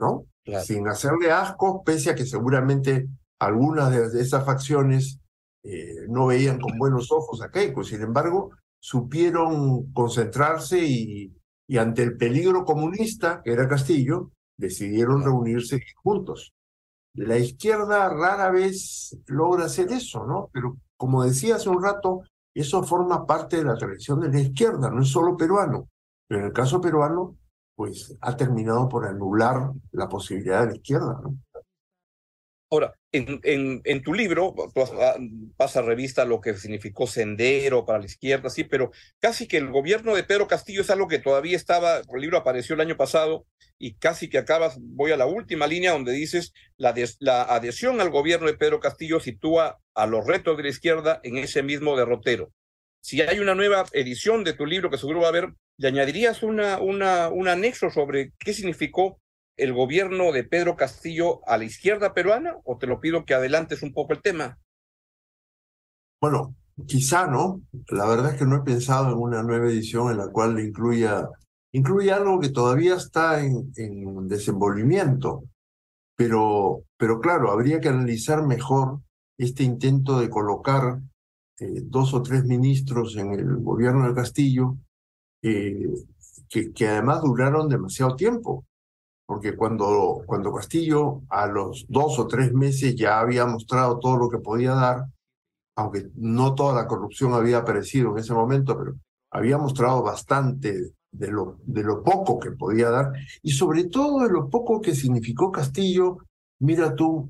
¿no? 0.00 0.26
Sin 0.64 0.86
hacerle 0.88 1.30
asco, 1.30 1.82
pese 1.84 2.10
a 2.10 2.14
que 2.14 2.26
seguramente 2.26 3.08
algunas 3.38 4.12
de 4.12 4.20
esas 4.20 4.44
facciones 4.44 5.20
eh, 5.62 6.06
no 6.08 6.26
veían 6.26 6.60
con 6.60 6.78
buenos 6.78 7.10
ojos 7.10 7.42
a 7.42 7.50
Keiko. 7.50 7.82
Sin 7.82 8.02
embargo, 8.02 8.50
supieron 8.78 9.92
concentrarse 9.92 10.78
y, 10.78 11.36
y 11.66 11.76
ante 11.78 12.02
el 12.02 12.16
peligro 12.16 12.64
comunista, 12.64 13.42
que 13.42 13.52
era 13.52 13.68
Castillo, 13.68 14.30
decidieron 14.56 15.22
reunirse 15.22 15.80
juntos. 16.02 16.54
La 17.14 17.38
izquierda 17.38 18.08
rara 18.08 18.50
vez 18.50 19.16
logra 19.26 19.66
hacer 19.66 19.90
eso, 19.90 20.26
¿no? 20.26 20.50
Pero 20.52 20.76
como 20.96 21.24
decía 21.24 21.56
hace 21.56 21.68
un 21.68 21.82
rato, 21.82 22.22
eso 22.54 22.82
forma 22.82 23.26
parte 23.26 23.56
de 23.56 23.64
la 23.64 23.76
tradición 23.76 24.20
de 24.20 24.30
la 24.30 24.40
izquierda, 24.40 24.90
no 24.90 25.02
es 25.02 25.08
solo 25.08 25.36
peruano. 25.36 25.88
Pero 26.28 26.40
en 26.40 26.46
el 26.46 26.52
caso 26.52 26.80
peruano, 26.80 27.36
pues 27.76 28.16
ha 28.20 28.36
terminado 28.36 28.88
por 28.88 29.06
anular 29.06 29.70
la 29.92 30.08
posibilidad 30.08 30.62
de 30.62 30.66
la 30.66 30.76
izquierda. 30.76 31.20
Ahora, 32.68 32.94
en, 33.12 34.02
tu 34.02 34.12
libro 34.12 34.54
pasa 35.56 35.82
revista 35.82 36.24
lo 36.24 36.40
que 36.40 36.54
significó 36.54 37.06
sendero 37.06 37.84
para 37.86 38.00
la 38.00 38.06
izquierda, 38.06 38.50
sí, 38.50 38.64
pero 38.64 38.90
casi 39.20 39.46
que 39.46 39.58
el 39.58 39.70
gobierno 39.70 40.16
de 40.16 40.24
Pedro 40.24 40.48
Castillo 40.48 40.80
es 40.80 40.90
algo 40.90 41.06
que 41.06 41.20
todavía 41.20 41.56
estaba, 41.56 41.98
el 41.98 42.20
libro 42.20 42.38
apareció 42.38 42.74
el 42.74 42.80
año 42.80 42.96
pasado 42.96 43.46
y 43.78 43.94
casi 43.94 44.28
que 44.28 44.38
acabas, 44.38 44.78
voy 44.80 45.12
a 45.12 45.16
la 45.16 45.26
última 45.26 45.68
línea 45.68 45.92
donde 45.92 46.12
dices 46.12 46.52
la, 46.76 46.92
des, 46.92 47.18
la 47.20 47.42
adhesión 47.42 48.00
al 48.00 48.10
gobierno 48.10 48.48
de 48.48 48.54
Pedro 48.54 48.80
Castillo 48.80 49.20
sitúa 49.20 49.78
a 49.94 50.06
los 50.06 50.26
retos 50.26 50.56
de 50.56 50.64
la 50.64 50.70
izquierda 50.70 51.20
en 51.22 51.36
ese 51.36 51.62
mismo 51.62 51.96
derrotero. 51.96 52.50
Si 53.06 53.20
hay 53.20 53.38
una 53.38 53.54
nueva 53.54 53.84
edición 53.92 54.42
de 54.42 54.52
tu 54.52 54.66
libro 54.66 54.90
que 54.90 54.98
seguro 54.98 55.20
va 55.20 55.26
a 55.26 55.28
haber, 55.28 55.54
¿le 55.78 55.86
añadirías 55.86 56.42
un 56.42 56.58
anexo 56.60 57.88
sobre 57.88 58.32
qué 58.36 58.52
significó 58.52 59.20
el 59.56 59.72
gobierno 59.72 60.32
de 60.32 60.42
Pedro 60.42 60.74
Castillo 60.74 61.38
a 61.48 61.56
la 61.56 61.62
izquierda 61.62 62.14
peruana? 62.14 62.56
¿O 62.64 62.78
te 62.78 62.88
lo 62.88 63.00
pido 63.00 63.24
que 63.24 63.34
adelantes 63.34 63.84
un 63.84 63.94
poco 63.94 64.12
el 64.12 64.22
tema? 64.22 64.58
Bueno, 66.20 66.56
quizá 66.84 67.28
no. 67.28 67.60
La 67.90 68.08
verdad 68.08 68.32
es 68.32 68.40
que 68.40 68.44
no 68.44 68.56
he 68.56 68.64
pensado 68.64 69.12
en 69.12 69.18
una 69.18 69.40
nueva 69.44 69.68
edición 69.68 70.10
en 70.10 70.18
la 70.18 70.26
cual 70.26 70.58
incluya, 70.58 71.28
algo 72.12 72.40
que 72.40 72.48
todavía 72.48 72.96
está 72.96 73.40
en, 73.40 73.72
en 73.76 74.26
desenvolvimiento. 74.26 75.44
Pero 76.16 76.82
claro, 77.22 77.52
habría 77.52 77.78
que 77.78 77.88
analizar 77.88 78.44
mejor 78.44 78.98
este 79.38 79.62
intento 79.62 80.18
de 80.18 80.28
colocar 80.28 80.98
eh, 81.58 81.82
dos 81.84 82.14
o 82.14 82.22
tres 82.22 82.44
ministros 82.44 83.16
en 83.16 83.32
el 83.32 83.56
gobierno 83.56 84.04
del 84.04 84.14
Castillo, 84.14 84.76
eh, 85.42 85.88
que, 86.48 86.72
que, 86.72 86.88
además 86.88 87.22
duraron 87.22 87.68
demasiado 87.68 88.16
tiempo, 88.16 88.64
porque 89.26 89.56
cuando, 89.56 90.22
cuando 90.26 90.52
Castillo 90.52 91.22
a 91.28 91.46
los 91.46 91.86
dos 91.88 92.18
o 92.18 92.26
tres 92.26 92.52
meses 92.52 92.94
ya 92.94 93.20
había 93.20 93.46
mostrado 93.46 93.98
todo 93.98 94.16
lo 94.16 94.28
que 94.28 94.38
podía 94.38 94.74
dar, 94.74 95.06
aunque 95.76 96.10
no 96.14 96.54
toda 96.54 96.74
la 96.74 96.86
corrupción 96.86 97.34
había 97.34 97.58
aparecido 97.58 98.12
en 98.12 98.18
ese 98.18 98.32
momento, 98.32 98.78
pero 98.78 98.94
había 99.30 99.58
mostrado 99.58 100.02
bastante 100.02 100.92
de 101.12 101.28
lo, 101.28 101.58
de 101.64 101.82
lo 101.82 102.02
poco 102.02 102.38
que 102.38 102.52
podía 102.52 102.90
dar 102.90 103.12
y 103.42 103.50
sobre 103.52 103.84
todo 103.84 104.20
de 104.20 104.30
lo 104.30 104.48
poco 104.48 104.80
que 104.80 104.94
significó 104.94 105.50
Castillo. 105.50 106.18
Mira 106.60 106.94
tú, 106.94 107.28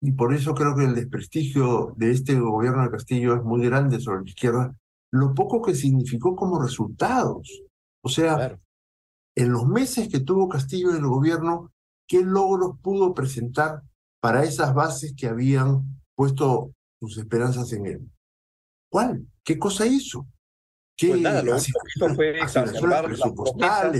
y 0.00 0.12
por 0.12 0.32
eso 0.34 0.54
creo 0.54 0.76
que 0.76 0.84
el 0.84 0.94
desprestigio 0.94 1.94
de 1.96 2.12
este 2.12 2.38
gobierno 2.38 2.82
de 2.84 2.90
Castillo 2.90 3.34
es 3.34 3.42
muy 3.42 3.66
grande 3.66 4.00
sobre 4.00 4.22
la 4.22 4.28
izquierda, 4.28 4.76
lo 5.10 5.34
poco 5.34 5.60
que 5.62 5.74
significó 5.74 6.36
como 6.36 6.62
resultados. 6.62 7.62
O 8.02 8.08
sea, 8.08 8.36
claro. 8.36 8.60
en 9.34 9.52
los 9.52 9.66
meses 9.66 10.08
que 10.08 10.20
tuvo 10.20 10.48
Castillo 10.48 10.90
en 10.90 10.98
el 10.98 11.06
gobierno, 11.06 11.72
¿qué 12.06 12.22
logros 12.22 12.78
pudo 12.80 13.12
presentar 13.12 13.82
para 14.20 14.44
esas 14.44 14.72
bases 14.74 15.14
que 15.16 15.26
habían 15.26 16.00
puesto 16.14 16.72
sus 17.00 17.18
esperanzas 17.18 17.72
en 17.72 17.86
él? 17.86 18.10
¿Cuál? 18.90 19.26
¿Qué 19.44 19.58
cosa 19.58 19.86
hizo? 19.86 20.26
¿Qué 20.96 21.08
pues 21.08 21.20
nada, 21.20 21.42
lo 21.42 21.56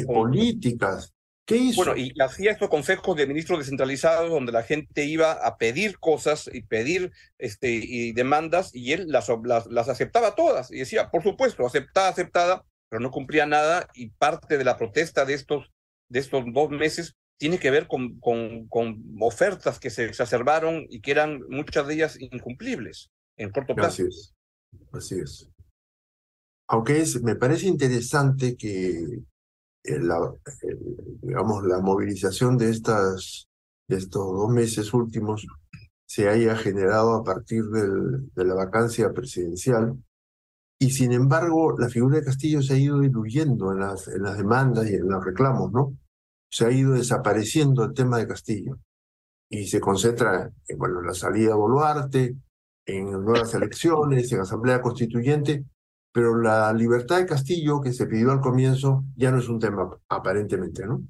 políticas, 0.07 1.13
¿Qué 1.49 1.57
hizo? 1.57 1.77
Bueno, 1.77 1.97
y 1.97 2.13
hacía 2.21 2.51
estos 2.51 2.69
consejos 2.69 3.17
de 3.17 3.27
ministros 3.27 3.59
descentralizados 3.61 4.29
donde 4.29 4.53
la 4.53 4.65
gente 4.65 5.07
iba 5.07 5.33
a 5.33 5.57
pedir 5.57 5.99
cosas 5.99 6.51
y 6.53 6.61
pedir 6.61 7.11
este, 7.39 7.71
y 7.71 8.13
demandas 8.13 8.71
y 8.75 8.93
él 8.93 9.07
las, 9.09 9.31
las, 9.45 9.67
las 9.69 9.89
aceptaba 9.89 10.35
todas 10.35 10.71
y 10.71 10.81
decía, 10.81 11.11
por 11.11 11.23
supuesto, 11.23 11.67
aceptada, 11.67 12.11
aceptada, 12.11 12.67
pero 12.91 13.01
no 13.01 13.11
cumplía 13.11 13.47
nada 13.47 13.89
y 13.95 14.11
parte 14.11 14.59
de 14.59 14.65
la 14.65 14.77
protesta 14.77 15.25
de 15.25 15.33
estos, 15.33 15.73
de 16.11 16.19
estos 16.19 16.45
dos 16.53 16.69
meses 16.69 17.17
tiene 17.39 17.59
que 17.59 17.71
ver 17.71 17.89
con, 17.89 18.21
con, 18.21 18.69
con 18.69 19.03
ofertas 19.19 19.79
que 19.79 19.89
se 19.89 20.05
exacerbaron 20.05 20.85
y 20.91 21.01
que 21.01 21.13
eran 21.13 21.41
muchas 21.49 21.87
de 21.87 21.95
ellas 21.95 22.19
incumplibles 22.21 23.09
en 23.39 23.53
corto 23.53 23.75
plazo. 23.75 24.03
Así 24.03 24.03
es, 24.03 24.35
así 24.93 25.15
es. 25.19 25.51
Aunque 26.69 27.01
es, 27.01 27.23
me 27.23 27.37
parece 27.37 27.69
interesante 27.69 28.55
que 28.59 29.23
la, 29.85 30.35
digamos, 31.23 31.65
la 31.65 31.81
movilización 31.81 32.59
de, 32.59 32.71
estas, 32.71 33.49
estos 33.89 34.25
dos 34.25 34.51
meses 34.51 34.93
últimos 34.93 35.47
se 36.07 36.29
haya 36.29 36.57
generado 36.57 37.15
a 37.15 37.25
partir 37.25 37.65
de 37.65 38.45
la 38.45 38.55
vacancia 38.55 39.13
presidencial. 39.13 39.97
Y 40.81 40.91
sin 40.91 41.13
embargo, 41.13 41.79
la 41.79 41.89
figura 41.89 42.19
de 42.19 42.25
Castillo 42.25 42.63
se 42.63 42.75
ha 42.75 42.79
ido 42.79 43.01
diluyendo 43.01 43.73
en 43.73 43.81
las, 43.81 44.09
en 44.09 44.23
las 44.23 44.39
demandas 44.39 44.89
y 44.89 44.95
en 44.95 45.09
los 45.09 45.25
reclamos, 45.25 45.73
¿no? 45.73 45.97
Se 46.51 46.65
ha 46.65 46.71
ido 46.71 46.93
desapareciendo 46.93 47.85
el 47.85 47.93
tema 47.93 48.19
de 48.19 48.29
Castillo. 48.29 48.79
Y 49.51 49.67
se 49.67 49.81
concentra 49.81 50.51
en 50.67 50.79
la 51.07 51.15
salida 51.15 51.49
de 51.49 51.55
Boluarte, 51.55 52.37
en 52.87 53.11
nuevas 53.11 53.53
elecciones, 53.55 54.33
en 54.33 54.41
asamblea 54.41 54.81
constituyente, 54.81 55.65
pero 56.13 56.41
la 56.41 56.73
libertad 56.73 57.19
de 57.19 57.27
Castillo 57.27 57.81
que 57.81 57.93
se 57.93 58.07
pidió 58.07 58.31
al 58.31 58.41
comienzo 58.41 59.05
ya 59.17 59.31
no 59.31 59.39
es 59.39 59.49
un 59.49 59.61
tema 59.61 59.89
aparentemente, 60.09 60.87
¿no? 60.87 61.03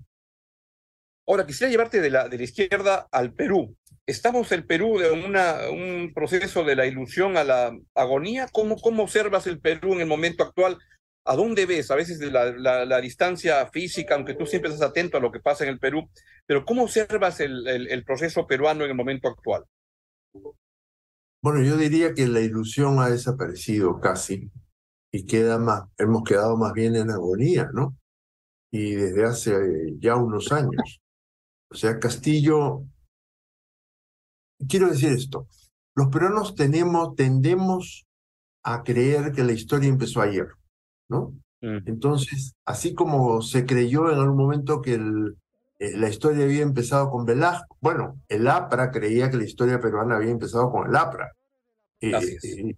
Ahora, 1.27 1.47
quisiera 1.47 1.71
llevarte 1.71 2.01
de 2.01 2.11
la, 2.11 2.29
de 2.29 2.39
la 2.39 2.45
izquierda 2.45 3.07
al 3.13 3.35
Perú. 3.35 3.77
¿Estamos 4.07 4.51
el 4.53 4.65
Perú 4.65 4.99
de 4.99 5.11
una, 5.11 5.69
un 5.71 6.13
proceso 6.15 6.65
de 6.65 6.75
la 6.75 6.87
ilusión 6.87 7.37
a 7.37 7.45
la 7.45 7.77
agonía? 7.95 8.49
¿Cómo, 8.51 8.77
¿Cómo 8.77 9.03
observas 9.03 9.47
el 9.47 9.61
Perú 9.61 9.93
en 9.93 10.01
el 10.01 10.07
momento 10.07 10.43
actual? 10.43 10.79
¿A 11.27 11.37
dónde 11.37 11.67
ves? 11.67 11.91
A 11.91 11.97
veces 11.97 12.19
de 12.19 12.31
la, 12.31 12.51
la, 12.53 12.87
la, 12.87 13.01
distancia 13.03 13.67
física, 13.67 14.15
aunque 14.15 14.33
tú 14.33 14.47
siempre 14.47 14.71
estás 14.71 14.89
atento 14.89 15.19
a 15.19 15.21
lo 15.21 15.31
que 15.31 15.41
pasa 15.41 15.65
en 15.65 15.71
el 15.71 15.79
Perú, 15.79 16.09
pero 16.47 16.65
¿cómo 16.65 16.85
observas 16.85 17.41
el, 17.41 17.69
el, 17.69 17.89
el 17.89 18.05
proceso 18.05 18.47
peruano 18.47 18.85
en 18.85 18.91
el 18.91 18.97
momento 18.97 19.29
actual? 19.29 19.65
Bueno, 21.43 21.63
yo 21.63 21.77
diría 21.77 22.15
que 22.15 22.27
la 22.27 22.41
ilusión 22.41 23.01
ha 23.01 23.11
desaparecido 23.11 24.01
casi 24.01 24.51
y 25.11 25.27
queda 25.27 25.59
más, 25.59 25.85
hemos 25.99 26.23
quedado 26.25 26.57
más 26.57 26.73
bien 26.73 26.97
en 26.97 27.11
agonía, 27.11 27.71
¿no? 27.73 27.97
Y 28.71 28.95
desde 28.95 29.25
hace 29.25 29.97
ya 29.99 30.17
unos 30.17 30.53
años. 30.53 31.01
O 31.71 31.75
sea, 31.75 31.99
Castillo, 31.99 32.83
quiero 34.69 34.89
decir 34.89 35.13
esto, 35.13 35.47
los 35.95 36.09
peruanos 36.09 36.55
tenemos, 36.55 37.15
tendemos 37.15 38.07
a 38.63 38.83
creer 38.83 39.33
que 39.33 39.45
la 39.45 39.53
historia 39.53 39.89
empezó 39.89 40.21
ayer, 40.21 40.49
¿no? 41.09 41.35
Mm. 41.61 41.79
Entonces, 41.87 42.55
así 42.65 42.95
como 42.95 43.43
se 43.43 43.67
creyó 43.67 44.11
en 44.11 44.19
algún 44.19 44.37
momento 44.37 44.81
que 44.81 44.95
el, 44.95 45.37
eh, 45.79 45.97
la 45.97 46.09
historia 46.09 46.45
había 46.45 46.63
empezado 46.63 47.11
con 47.11 47.25
Velasco, 47.25 47.77
bueno, 47.81 48.21
el 48.29 48.49
APRA 48.49 48.91
creía 48.91 49.31
que 49.31 49.37
la 49.37 49.45
historia 49.45 49.81
peruana 49.81 50.17
había 50.17 50.31
empezado 50.31 50.71
con 50.71 50.89
el 50.89 50.97
APRA. 50.97 51.33
Eh, 52.01 52.37
eh, 52.43 52.77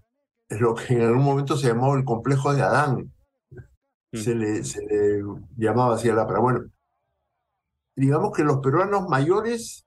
lo 0.50 0.74
que 0.74 0.94
en 0.94 1.02
algún 1.02 1.24
momento 1.24 1.56
se 1.56 1.68
llamó 1.68 1.94
el 1.94 2.04
complejo 2.04 2.52
de 2.52 2.62
Adán. 2.62 3.12
Mm. 4.12 4.18
Se, 4.18 4.34
le, 4.34 4.64
se 4.64 4.84
le 4.84 5.22
llamaba 5.56 5.94
así 5.94 6.08
al 6.08 6.18
APRA. 6.18 6.40
Bueno, 6.40 6.64
digamos 7.94 8.32
que 8.36 8.42
los 8.42 8.58
peruanos 8.58 9.08
mayores 9.08 9.86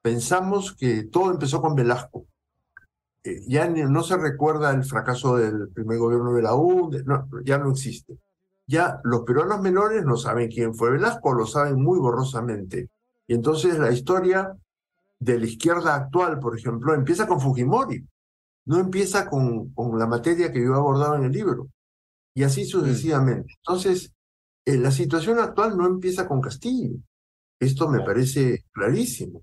pensamos 0.00 0.74
que 0.74 1.04
todo 1.04 1.30
empezó 1.30 1.60
con 1.60 1.74
Velasco. 1.74 2.26
Eh, 3.24 3.42
ya 3.46 3.68
no 3.68 4.02
se 4.02 4.16
recuerda 4.16 4.70
el 4.72 4.84
fracaso 4.84 5.36
del 5.36 5.68
primer 5.68 5.98
gobierno 5.98 6.32
de 6.32 6.42
la 6.42 6.54
U, 6.54 6.90
no, 7.04 7.28
ya 7.44 7.58
no 7.58 7.70
existe. 7.70 8.18
Ya 8.66 9.00
los 9.04 9.22
peruanos 9.22 9.60
menores 9.60 10.04
no 10.04 10.16
saben 10.16 10.50
quién 10.50 10.74
fue 10.74 10.92
Velasco, 10.92 11.34
lo 11.34 11.46
saben 11.46 11.80
muy 11.80 11.98
borrosamente. 11.98 12.88
Y 13.26 13.34
entonces 13.34 13.78
la 13.78 13.92
historia 13.92 14.56
de 15.18 15.38
la 15.38 15.46
izquierda 15.46 15.94
actual, 15.94 16.40
por 16.40 16.56
ejemplo, 16.56 16.94
empieza 16.94 17.26
con 17.26 17.40
Fujimori, 17.40 18.04
no 18.64 18.78
empieza 18.78 19.28
con, 19.28 19.72
con 19.74 19.98
la 19.98 20.06
materia 20.06 20.52
que 20.52 20.62
yo 20.62 20.72
he 20.72 20.76
abordado 20.76 21.16
en 21.16 21.24
el 21.24 21.32
libro, 21.32 21.68
y 22.34 22.42
así 22.44 22.64
sucesivamente. 22.64 23.54
Entonces, 23.58 24.12
eh, 24.64 24.76
la 24.76 24.90
situación 24.90 25.38
actual 25.38 25.76
no 25.76 25.86
empieza 25.86 26.26
con 26.28 26.40
Castillo, 26.40 26.96
esto 27.60 27.88
me 27.88 28.00
parece 28.00 28.64
clarísimo. 28.72 29.42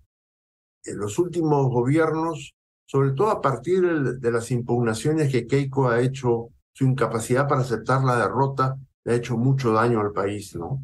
En 0.84 0.98
los 0.98 1.20
últimos 1.20 1.70
gobiernos, 1.70 2.54
sobre 2.86 3.12
todo 3.12 3.30
a 3.30 3.42
partir 3.42 3.82
de 3.82 4.32
las 4.32 4.52
impugnaciones 4.52 5.32
que 5.32 5.48
Keiko 5.48 5.90
ha 5.90 6.02
hecho, 6.02 6.50
su 6.74 6.86
incapacidad 6.86 7.48
para 7.48 7.62
aceptar 7.62 8.04
la 8.04 8.18
derrota, 8.18 8.78
le 9.04 9.14
ha 9.14 9.16
hecho 9.16 9.38
mucho 9.38 9.74
daño 9.74 10.02
al 10.02 10.12
país, 10.12 10.56
¿no? 10.56 10.84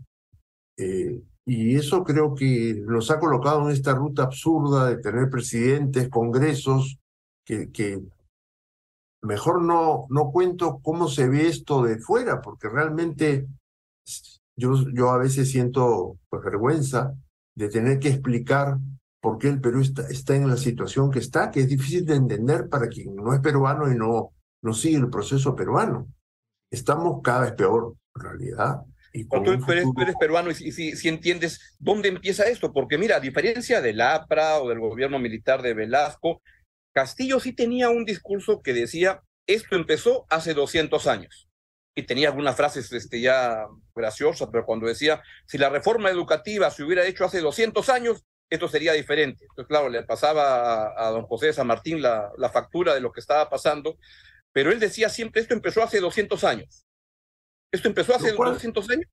Eh, 0.77 1.21
y 1.45 1.75
eso 1.75 2.03
creo 2.03 2.33
que 2.33 2.81
nos 2.85 3.11
ha 3.11 3.19
colocado 3.19 3.67
en 3.67 3.75
esta 3.75 3.93
ruta 3.93 4.23
absurda 4.23 4.87
de 4.87 4.97
tener 4.97 5.29
presidentes, 5.29 6.09
congresos, 6.09 6.97
que, 7.45 7.71
que 7.71 8.01
mejor 9.25 9.61
no, 9.61 10.05
no 10.09 10.31
cuento 10.31 10.79
cómo 10.81 11.07
se 11.07 11.27
ve 11.27 11.47
esto 11.47 11.83
de 11.83 11.99
fuera, 11.99 12.41
porque 12.41 12.69
realmente 12.69 13.47
yo, 14.55 14.73
yo 14.93 15.09
a 15.09 15.17
veces 15.17 15.49
siento 15.49 16.17
pues, 16.29 16.43
vergüenza 16.43 17.13
de 17.55 17.69
tener 17.69 17.99
que 17.99 18.09
explicar 18.09 18.77
por 19.21 19.37
qué 19.39 19.47
el 19.47 19.59
Perú 19.59 19.81
está, 19.81 20.07
está, 20.07 20.35
en 20.35 20.47
la 20.47 20.57
situación 20.57 21.09
que 21.09 21.19
está, 21.19 21.49
que 21.49 21.61
es 21.61 21.67
difícil 21.67 22.05
de 22.05 22.15
entender 22.15 22.69
para 22.69 22.87
quien 22.87 23.15
no 23.15 23.33
es 23.33 23.39
peruano 23.39 23.91
y 23.91 23.95
no, 23.95 24.33
no 24.61 24.73
sigue 24.73 24.97
el 24.97 25.09
proceso 25.09 25.55
peruano. 25.55 26.07
Estamos 26.71 27.21
cada 27.23 27.41
vez 27.41 27.53
peor, 27.53 27.95
en 28.15 28.21
realidad. 28.21 28.81
Y 29.13 29.23
tú, 29.25 29.37
eres, 29.37 29.85
eres, 29.97 30.15
peruano 30.19 30.51
y, 30.51 30.55
si, 30.55 30.71
si, 30.71 31.07
entiendes 31.07 31.75
dónde 31.79 32.09
empieza 32.09 32.43
esto, 32.43 32.73
porque 32.73 32.97
mira, 32.97 33.15
a 33.15 33.21
diferencia 33.21 33.81
del 33.81 34.01
APRA 34.01 34.59
o 34.59 34.69
del 34.69 34.79
gobierno 34.79 35.17
militar 35.19 35.61
de 35.61 35.73
Velasco, 35.73 36.41
Castillo 36.95 37.41
sí 37.41 37.51
tenía 37.51 37.89
un 37.89 38.05
discurso 38.05 38.61
que 38.61 38.73
decía, 38.73 39.21
esto 39.47 39.75
empezó 39.75 40.25
hace 40.29 40.53
200 40.53 41.07
años 41.07 41.49
y 41.95 42.03
tenía 42.03 42.29
algunas 42.29 42.55
frases 42.55 42.91
este, 42.91 43.21
ya 43.21 43.67
graciosas, 43.95 44.49
pero 44.51 44.65
cuando 44.65 44.87
decía, 44.87 45.21
si 45.47 45.57
la 45.57 45.69
reforma 45.69 46.09
educativa 46.09 46.69
se 46.69 46.83
hubiera 46.83 47.05
hecho 47.05 47.23
hace 47.23 47.39
200 47.39 47.87
años, 47.89 48.25
esto 48.49 48.67
sería 48.67 48.93
diferente. 48.93 49.45
Entonces, 49.45 49.67
claro, 49.67 49.89
le 49.89 50.03
pasaba 50.03 50.87
a, 50.87 51.07
a 51.07 51.11
don 51.11 51.25
José 51.25 51.47
de 51.47 51.53
San 51.53 51.67
Martín 51.67 52.01
la, 52.01 52.31
la, 52.37 52.49
factura 52.49 52.93
de 52.93 53.01
lo 53.01 53.11
que 53.11 53.21
estaba 53.21 53.49
pasando, 53.49 53.97
pero 54.51 54.71
él 54.71 54.79
decía 54.79 55.09
siempre, 55.09 55.41
esto 55.41 55.53
empezó 55.53 55.83
hace 55.83 55.99
200 55.99 56.43
años. 56.43 56.85
¿Esto 57.71 57.87
empezó 57.87 58.15
hace 58.15 58.35
cual, 58.35 58.53
200 58.53 58.89
años? 58.89 59.07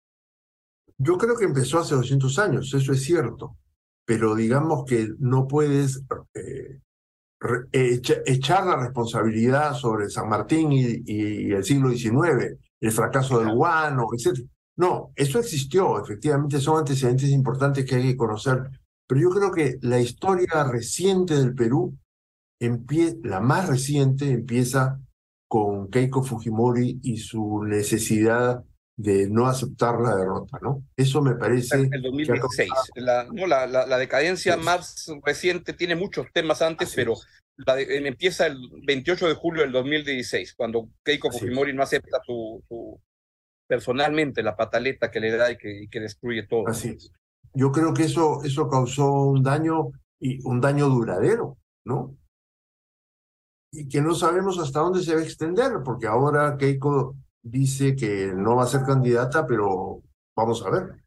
Yo 0.99 1.19
creo 1.19 1.37
que 1.37 1.45
empezó 1.45 1.79
hace 1.79 1.95
200 1.95 2.39
años, 2.39 2.75
eso 2.75 2.93
es 2.93 3.03
cierto, 3.03 3.57
pero 4.05 4.35
digamos 4.35 4.85
que 4.87 5.09
no 5.19 5.49
puedes 5.49 6.03
eh, 6.35 6.81
echar 7.73 8.67
la 8.67 8.77
responsabilidad 8.77 9.75
sobre 9.75 10.09
San 10.09 10.29
Martín 10.29 10.73
y, 10.73 11.03
y 11.07 11.53
el 11.53 11.65
siglo 11.65 11.91
XIX 11.91 12.59
el 12.83 12.91
fracaso 12.91 13.39
del 13.39 13.55
guano, 13.55 14.09
etc. 14.13 14.41
No, 14.77 15.13
eso 15.15 15.39
existió, 15.39 16.03
efectivamente 16.03 16.61
son 16.61 16.79
antecedentes 16.79 17.31
importantes 17.31 17.87
que 17.87 17.95
hay 17.95 18.03
que 18.03 18.17
conocer, 18.17 18.69
pero 19.07 19.21
yo 19.21 19.31
creo 19.31 19.53
que 19.53 19.79
la 19.83 20.01
historia 20.01 20.65
reciente 20.65 21.35
del 21.35 21.55
Perú, 21.55 21.97
la 23.23 23.41
más 23.41 23.69
reciente, 23.69 24.31
empieza 24.31 25.01
con 25.49 25.91
Keiko 25.91 26.23
Fujimori 26.23 27.01
y 27.03 27.19
su 27.19 27.63
necesidad 27.63 28.65
de 29.03 29.29
no 29.29 29.49
aceptar 29.49 30.01
la 30.01 30.15
derrota, 30.15 30.59
¿no? 30.63 30.85
Eso 30.97 31.21
me 31.23 31.35
parece... 31.35 31.89
El 31.91 32.03
2016. 32.03 32.71
La, 32.95 33.25
no, 33.25 33.47
la, 33.49 33.67
la, 33.67 33.85
la 33.85 33.99
decadencia 33.99 34.55
sí. 34.55 34.61
más 34.61 35.11
reciente 35.25 35.73
tiene 35.73 35.97
muchos 35.97 36.27
temas 36.33 36.63
antes, 36.63 36.89
Así 36.89 36.97
pero 36.97 37.15
la 37.57 37.75
de, 37.75 37.97
empieza 38.07 38.47
el 38.47 38.59
28 38.87 39.27
de 39.27 39.35
julio 39.35 39.63
del 39.63 39.73
2016, 39.73 40.55
cuando 40.55 40.89
Keiko 41.03 41.31
Así 41.31 41.41
Fujimori 41.41 41.71
es. 41.71 41.77
no 41.77 41.83
acepta 41.83 42.21
su, 42.25 42.63
su, 42.69 43.01
personalmente 43.67 44.43
la 44.45 44.57
pataleta 44.57 45.11
que 45.11 45.19
le 45.19 45.37
da 45.37 45.51
y 45.51 45.59
que, 45.59 45.83
y 45.83 45.89
que 45.89 45.99
destruye 45.99 46.47
todo. 46.47 46.69
Así 46.69 46.91
es. 46.91 47.11
Yo 47.55 47.73
creo 47.73 47.93
que 47.93 48.05
eso, 48.05 48.45
eso 48.45 48.69
causó 48.69 49.13
un 49.25 49.43
daño 49.43 49.91
y 50.21 50.41
un 50.47 50.61
daño 50.61 50.89
duradero, 50.89 51.59
¿no? 51.85 52.17
Y 53.73 53.89
que 53.89 54.01
no 54.01 54.15
sabemos 54.15 54.61
hasta 54.61 54.79
dónde 54.79 55.03
se 55.03 55.15
va 55.15 55.21
a 55.21 55.25
extender, 55.25 55.73
porque 55.85 56.07
ahora 56.07 56.57
Keiko 56.57 57.17
dice 57.43 57.97
que 57.97 58.33
no 58.35 58.57
va 58.57 58.65
a 58.65 58.69
ser 58.69 58.83
candidata, 58.83 59.47
pero 59.47 60.03
vamos 60.37 60.65
a 60.65 60.71
ver. 60.71 61.05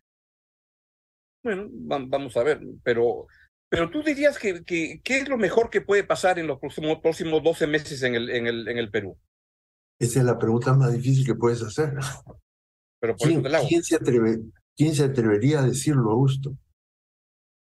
Bueno, 1.44 1.68
vamos 1.72 2.36
a 2.38 2.44
ver, 2.44 2.62
pero 2.84 3.28
pero 3.70 3.90
tú 3.90 4.04
dirías 4.04 4.38
que, 4.38 4.64
que, 4.64 5.02
¿qué 5.04 5.20
es 5.20 5.28
lo 5.28 5.38
mejor 5.38 5.70
que 5.70 5.82
puede 5.82 6.04
pasar 6.04 6.40
en 6.40 6.48
los 6.48 6.60
próximos, 6.60 7.00
próximos 7.00 7.44
12 7.44 7.68
meses 7.68 8.04
en 8.04 8.16
el, 8.16 8.30
en, 8.30 8.48
el, 8.48 8.68
en 8.68 8.78
el 8.78 8.90
Perú? 8.90 9.18
Esa 10.00 10.20
es 10.20 10.26
la 10.26 10.38
pregunta 10.38 10.74
más 10.74 10.94
difícil 10.94 11.26
que 11.26 11.36
puedes 11.36 11.62
hacer. 11.62 11.94
Pero 13.00 13.16
por 13.16 13.28
¿Quién, 13.28 13.44
¿quién, 13.68 13.84
se 13.84 13.96
atreve, 13.96 14.40
¿Quién 14.76 14.96
se 14.96 15.04
atrevería 15.04 15.60
a 15.60 15.64
decirlo, 15.64 16.12
Augusto? 16.12 16.58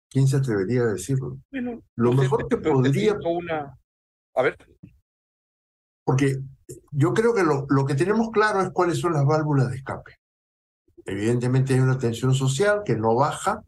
¿Quién 0.10 0.28
se 0.28 0.38
atrevería 0.38 0.84
a 0.84 0.94
decirlo? 0.94 1.38
Bueno, 1.52 1.84
lo 1.96 2.14
mejor 2.14 2.48
que 2.48 2.58
podría... 2.58 3.14
Una... 3.26 3.78
A 4.36 4.42
ver. 4.42 4.58
Porque 6.04 6.38
yo 6.92 7.14
creo 7.14 7.34
que 7.34 7.44
lo, 7.44 7.66
lo 7.70 7.86
que 7.86 7.96
tenemos 7.96 8.30
claro 8.32 8.62
es 8.62 8.70
cuáles 8.72 9.00
son 9.00 9.14
las 9.14 9.26
válvulas 9.26 9.70
de 9.70 9.78
escape. 9.78 10.16
Evidentemente 11.06 11.74
hay 11.74 11.80
una 11.80 11.98
tensión 11.98 12.34
social 12.34 12.84
que 12.86 12.96
no 12.96 13.16
baja, 13.16 13.64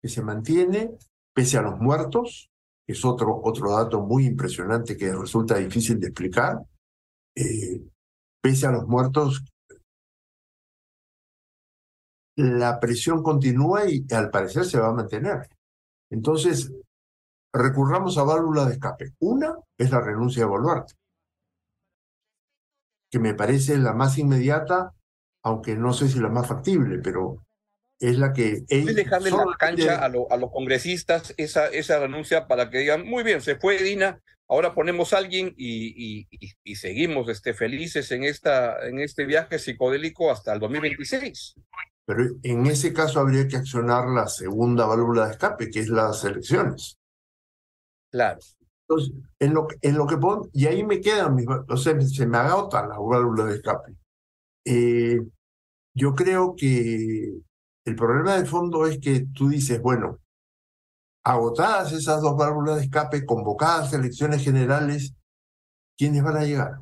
que 0.00 0.08
se 0.08 0.22
mantiene, 0.22 0.96
pese 1.34 1.58
a 1.58 1.62
los 1.62 1.78
muertos, 1.78 2.50
que 2.86 2.92
es 2.92 3.04
otro, 3.04 3.40
otro 3.42 3.72
dato 3.72 4.00
muy 4.00 4.26
impresionante 4.26 4.96
que 4.96 5.12
resulta 5.12 5.56
difícil 5.56 6.00
de 6.00 6.06
explicar, 6.06 6.58
eh, 7.34 7.82
pese 8.40 8.66
a 8.66 8.72
los 8.72 8.86
muertos, 8.86 9.44
la 12.36 12.78
presión 12.80 13.22
continúa 13.22 13.88
y 13.88 14.06
al 14.12 14.30
parecer 14.30 14.64
se 14.64 14.78
va 14.78 14.88
a 14.88 14.94
mantener. 14.94 15.48
Entonces, 16.10 16.72
recurramos 17.52 18.18
a 18.18 18.22
válvulas 18.22 18.68
de 18.68 18.74
escape. 18.74 19.14
Una 19.20 19.54
es 19.76 19.90
la 19.90 20.00
renuncia 20.00 20.42
de 20.42 20.48
Boluarte, 20.48 20.94
que 23.16 23.20
me 23.20 23.32
parece 23.32 23.78
la 23.78 23.94
más 23.94 24.18
inmediata, 24.18 24.92
aunque 25.42 25.74
no 25.74 25.94
sé 25.94 26.06
si 26.06 26.20
la 26.20 26.28
más 26.28 26.46
factible, 26.46 26.98
pero 26.98 27.46
es 27.98 28.18
la 28.18 28.34
que... 28.34 28.64
Es 28.68 28.94
dejarle 28.94 29.30
la 29.30 29.56
cancha 29.58 30.04
a, 30.04 30.10
lo, 30.10 30.30
a, 30.30 30.36
los 30.36 30.50
congresistas 30.50 31.32
esa, 31.38 31.68
esa 31.68 31.98
renuncia 31.98 32.46
para 32.46 32.68
que 32.68 32.80
digan, 32.80 33.06
muy 33.06 33.22
bien, 33.24 33.40
se 33.40 33.56
fue 33.56 33.78
Dina, 33.78 34.20
ahora 34.48 34.74
ponemos 34.74 35.14
a 35.14 35.16
alguien 35.16 35.54
y, 35.56 35.94
y, 35.96 36.28
y, 36.30 36.52
y, 36.62 36.76
seguimos 36.76 37.30
este, 37.30 37.54
felices 37.54 38.12
en, 38.12 38.24
esta, 38.24 38.86
en 38.86 38.98
este 38.98 39.24
viaje 39.24 39.58
psicodélico 39.58 40.30
hasta 40.30 40.52
el 40.52 40.60
2026. 40.60 41.54
Pero 42.04 42.22
en 42.42 42.66
ese 42.66 42.92
caso 42.92 43.18
habría 43.18 43.48
que 43.48 43.56
accionar 43.56 44.08
la 44.08 44.28
segunda 44.28 44.84
válvula 44.84 45.24
de 45.24 45.32
escape, 45.32 45.70
que 45.70 45.80
es 45.80 45.88
las 45.88 46.22
elecciones. 46.22 46.98
Claro. 48.10 48.40
Entonces, 48.88 49.14
en 49.40 49.54
lo, 49.54 49.66
en 49.82 49.96
lo 49.96 50.06
que 50.06 50.16
pon, 50.16 50.48
y 50.52 50.66
ahí 50.66 50.84
me 50.84 51.00
quedan 51.00 51.34
mis, 51.34 51.46
o 51.48 51.76
sea, 51.76 52.00
se 52.00 52.26
me 52.26 52.38
agota 52.38 52.86
la 52.86 52.98
válvula 52.98 53.46
de 53.46 53.56
escape. 53.56 53.96
Eh, 54.64 55.18
yo 55.94 56.14
creo 56.14 56.54
que 56.56 57.40
el 57.84 57.96
problema 57.96 58.36
de 58.36 58.44
fondo 58.44 58.86
es 58.86 58.98
que 59.00 59.26
tú 59.34 59.48
dices, 59.48 59.80
bueno, 59.80 60.20
agotadas 61.24 61.92
esas 61.92 62.22
dos 62.22 62.36
válvulas 62.36 62.76
de 62.76 62.84
escape, 62.84 63.26
convocadas 63.26 63.92
elecciones 63.92 64.44
generales, 64.44 65.14
¿quiénes 65.98 66.22
van 66.22 66.36
a 66.36 66.44
llegar? 66.44 66.78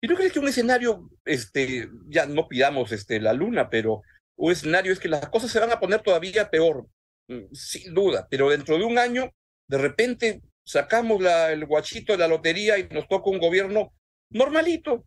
¿Y 0.00 0.08
no 0.08 0.16
crees 0.16 0.32
que 0.32 0.40
un 0.40 0.48
escenario, 0.48 1.08
este, 1.24 1.88
ya 2.08 2.26
no 2.26 2.48
pidamos 2.48 2.92
este, 2.92 3.20
la 3.20 3.32
luna, 3.32 3.70
pero 3.70 4.02
un 4.36 4.52
escenario 4.52 4.92
es 4.92 4.98
que 4.98 5.08
las 5.08 5.28
cosas 5.28 5.50
se 5.50 5.60
van 5.60 5.70
a 5.70 5.80
poner 5.80 6.02
todavía 6.02 6.50
peor, 6.50 6.86
mm, 7.28 7.52
sin 7.52 7.94
duda, 7.94 8.26
pero 8.30 8.50
dentro 8.50 8.76
de 8.76 8.84
un 8.84 8.98
año, 8.98 9.30
de 9.68 9.78
repente 9.78 10.42
sacamos 10.64 11.22
el 11.50 11.66
guachito 11.66 12.12
de 12.12 12.18
la 12.18 12.28
lotería 12.28 12.78
y 12.78 12.88
nos 12.88 13.08
toca 13.08 13.30
un 13.30 13.38
gobierno 13.38 13.92
normalito, 14.30 15.04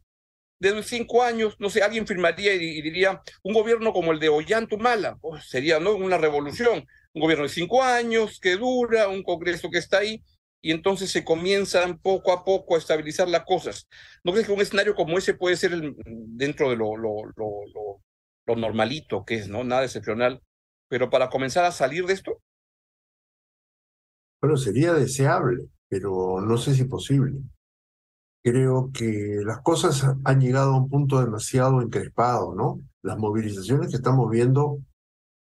de 0.60 0.82
cinco 0.84 1.24
años, 1.24 1.56
no 1.60 1.70
sé, 1.70 1.84
alguien 1.84 2.08
firmaría 2.08 2.54
y, 2.56 2.82
diría, 2.82 3.22
un 3.44 3.54
gobierno 3.54 3.94
como 3.94 4.12
el 4.12 4.20
de 4.20 4.30
Ollantumala, 4.30 5.18
oh, 5.22 5.40
sería 5.40 5.80
¿no? 5.80 5.96
una 5.96 6.18
revolución, 6.18 6.86
un 7.14 7.22
gobierno 7.22 7.44
de 7.44 7.50
cinco 7.50 7.84
años 7.84 8.40
que 8.40 8.58
dura, 8.58 9.08
un 9.08 9.24
Congreso 9.24 9.70
que 9.70 9.78
está 9.78 10.00
ahí, 10.00 10.24
y 10.62 10.72
entonces 10.72 11.12
se 11.12 11.24
comienzan 11.24 12.00
poco 12.00 12.32
a 12.32 12.44
poco 12.44 12.76
a 12.76 12.80
estabilizar 12.80 13.28
las 13.28 13.46
cosas. 13.46 13.88
¿No 14.24 14.32
crees 14.32 14.48
que 14.48 14.54
un 14.54 14.62
escenario 14.62 14.96
como 14.96 15.18
ese 15.18 15.36
puede 15.36 15.56
ser 15.56 15.80
dentro 16.06 16.70
de 16.70 16.76
lo, 16.76 16.96
lo, 16.98 18.56
normalito 18.56 19.24
que 19.26 19.36
es, 19.36 19.48
¿no? 19.48 19.64
Nada 19.64 19.84
excepcional, 19.84 20.42
pero 20.88 21.10
para 21.10 21.30
comenzar 21.30 21.66
a 21.66 21.72
salir 21.72 22.06
de 22.06 22.14
esto? 22.14 22.42
Bueno, 24.42 24.58
sería 24.58 24.94
deseable, 24.94 25.68
pero 25.90 26.42
no 26.42 26.58
sé 26.58 26.76
si 26.76 26.86
posible. 26.86 27.40
Creo 28.44 28.92
que 28.94 29.42
las 29.46 29.62
cosas 29.62 30.06
han 30.24 30.40
llegado 30.40 30.74
a 30.74 30.78
un 30.78 30.90
punto 30.90 31.20
demasiado 31.20 31.82
encrespado, 31.82 32.56
¿no? 32.56 32.82
Las 33.02 33.18
movilizaciones 33.18 33.90
que 33.90 33.98
estamos 33.98 34.30
viendo, 34.30 34.80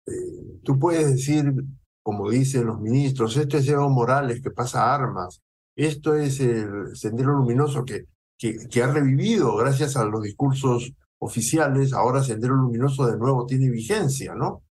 eh, 0.07 0.61
tú 0.65 0.79
puedes 0.79 1.11
decir 1.11 1.55
como 2.03 2.31
dicen 2.31 2.67
los 2.67 2.81
ministros, 2.81 3.37
esto 3.37 3.59
es 3.59 3.69
Evo 3.69 3.89
Morales 3.89 4.43
que 4.43 4.51
pasa 4.51 4.93
armas, 4.95 5.43
esto 5.77 6.15
es 6.15 6.41
el 6.41 6.97
Sendero 6.97 7.33
Luminoso 7.35 7.85
que, 7.85 8.07
que, 8.39 8.67
que, 8.69 8.83
ha 8.83 8.93
revivido 8.93 9.57
gracias 9.57 9.97
a 9.97 10.05
los 10.05 10.23
discursos 10.23 10.93
oficiales, 11.19 11.93
ahora 11.93 12.25
Sendero 12.25 12.57
Luminoso 12.57 13.07
de 13.07 13.19
nuevo 13.19 13.47
tiene 13.47 13.71
vigencia, 13.71 14.35
¿no? 14.35 14.65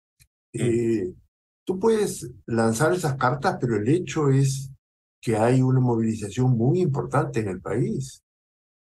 Eh, 0.52 1.12
tú 1.66 1.79
puedes 1.81 2.31
lanzar 2.46 2.94
esas 2.94 3.16
cartas, 3.16 3.59
pero 3.61 3.76
el 3.76 3.88
hecho 3.88 4.31
es 4.31 4.70
que 5.20 5.37
hay 5.37 5.61
una 5.61 5.81
movilización 5.81 6.57
muy 6.57 6.81
importante 6.81 7.40
en 7.40 7.48
el 7.48 7.61
país. 7.61 8.22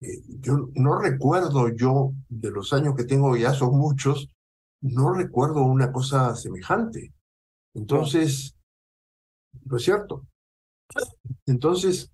Eh, 0.01 0.21
yo 0.40 0.68
no 0.75 0.99
recuerdo 0.99 1.68
yo, 1.75 2.12
de 2.29 2.51
los 2.51 2.73
años 2.73 2.97
que 2.97 3.05
tengo, 3.05 3.37
ya 3.37 3.55
son 3.55 3.79
muchos, 3.79 4.29
no 4.81 5.14
recuerdo 5.14 5.62
una 5.62 5.92
cosa 5.92 6.35
semejante. 6.35 7.14
Entonces, 7.75 8.57
¿no 9.64 9.77
es 9.77 9.85
cierto? 9.85 10.27
Entonces, 11.47 12.11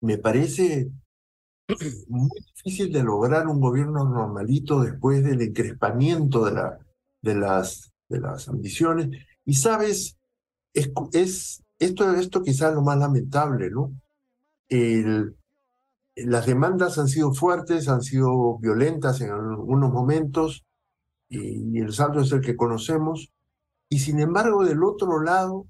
me 0.00 0.18
parece 0.18 0.92
muy 2.06 2.30
difícil 2.54 2.92
de 2.92 3.02
lograr 3.02 3.48
un 3.48 3.60
gobierno 3.60 4.04
normalito 4.04 4.80
después 4.80 5.24
del 5.24 5.42
encrespamiento 5.42 6.44
de, 6.44 6.52
la, 6.52 6.78
de, 7.20 7.34
las, 7.34 7.92
de 8.08 8.20
las 8.20 8.48
ambiciones. 8.48 9.10
Y 9.46 9.54
sabes, 9.54 10.18
es, 10.74 10.90
es 11.12 11.62
esto, 11.78 12.12
esto 12.14 12.42
quizás 12.42 12.74
lo 12.74 12.82
más 12.82 12.98
lamentable, 12.98 13.70
¿no? 13.70 13.92
El, 14.68 15.36
las 16.16 16.46
demandas 16.46 16.98
han 16.98 17.08
sido 17.08 17.32
fuertes, 17.32 17.88
han 17.88 18.02
sido 18.02 18.58
violentas 18.58 19.20
en 19.20 19.30
algunos 19.30 19.92
momentos, 19.92 20.64
y 21.28 21.80
el 21.80 21.92
saldo 21.92 22.20
es 22.20 22.32
el 22.32 22.40
que 22.40 22.56
conocemos, 22.56 23.32
y 23.88 24.00
sin 24.00 24.20
embargo, 24.20 24.64
del 24.64 24.82
otro 24.82 25.20
lado, 25.22 25.66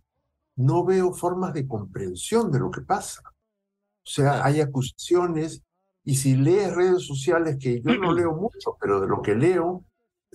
no 0.57 0.85
veo 0.85 1.13
formas 1.13 1.53
de 1.53 1.69
comprensión 1.69 2.51
de 2.51 2.59
lo 2.59 2.71
que 2.71 2.81
pasa. 2.81 3.21
O 3.27 4.09
sea, 4.09 4.45
hay 4.45 4.61
acusaciones 4.61 5.63
y 6.05 6.15
si 6.15 6.37
lees 6.37 6.75
redes 6.75 7.07
sociales, 7.07 7.59
que 7.61 7.83
yo 7.83 7.99
no 7.99 8.13
leo 8.15 8.33
mucho, 8.33 8.77
pero 8.81 9.01
de 9.01 9.09
lo 9.09 9.21
que 9.21 9.35
leo, 9.35 9.85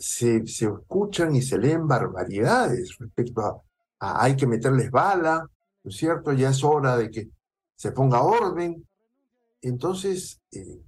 se, 0.02 0.48
se 0.48 0.66
escuchan 0.66 1.36
y 1.36 1.44
se 1.44 1.60
leen 1.60 1.88
barbaridades 1.88 2.98
respecto 2.98 3.42
a, 4.00 4.24
hay 4.24 4.36
que 4.36 4.48
meterles 4.48 4.90
bala, 4.90 5.48
¿no 5.84 5.90
es 5.90 5.96
cierto? 5.96 6.34
Ya 6.34 6.50
es 6.50 6.64
hora 6.64 6.98
de 6.98 7.12
que 7.12 7.30
se 7.76 7.92
ponga 7.92 8.24
orden. 8.24 8.88
Entonces, 9.62 10.42
eh, 10.52 10.80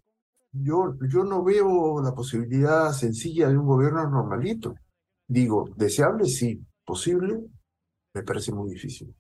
yo, 0.52 0.96
yo 1.08 1.24
no 1.24 1.44
veo 1.44 2.02
la 2.02 2.16
posibilidad 2.16 2.92
sencilla 2.92 3.50
de 3.50 3.58
un 3.58 3.68
gobierno 3.68 4.10
normalito. 4.10 4.74
Digo, 5.28 5.70
deseable 5.76 6.26
sí, 6.26 6.60
posible, 6.84 7.40
me 8.16 8.24
parece 8.24 8.52
muy 8.52 8.72
difícil. 8.72 9.14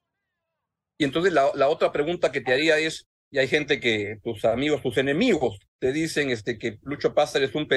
Y 0.98 1.04
entonces 1.04 1.34
la, 1.34 1.52
la, 1.54 1.70
otra 1.70 1.92
pregunta 1.92 2.32
que 2.32 2.42
te 2.42 2.52
haría 2.52 2.80
es, 2.80 3.06
y 3.30 3.38
hay 3.38 3.48
gente 3.48 3.80
que, 3.80 4.20
tus 4.24 4.44
amigos, 4.46 4.82
tus 4.82 4.98
enemigos, 4.98 5.60
te 5.78 5.92
dicen 5.92 6.32
este, 6.32 6.58
que 6.58 6.80
Lucho 6.82 7.14
Pázar 7.14 7.44
es 7.44 7.54
un 7.54 7.68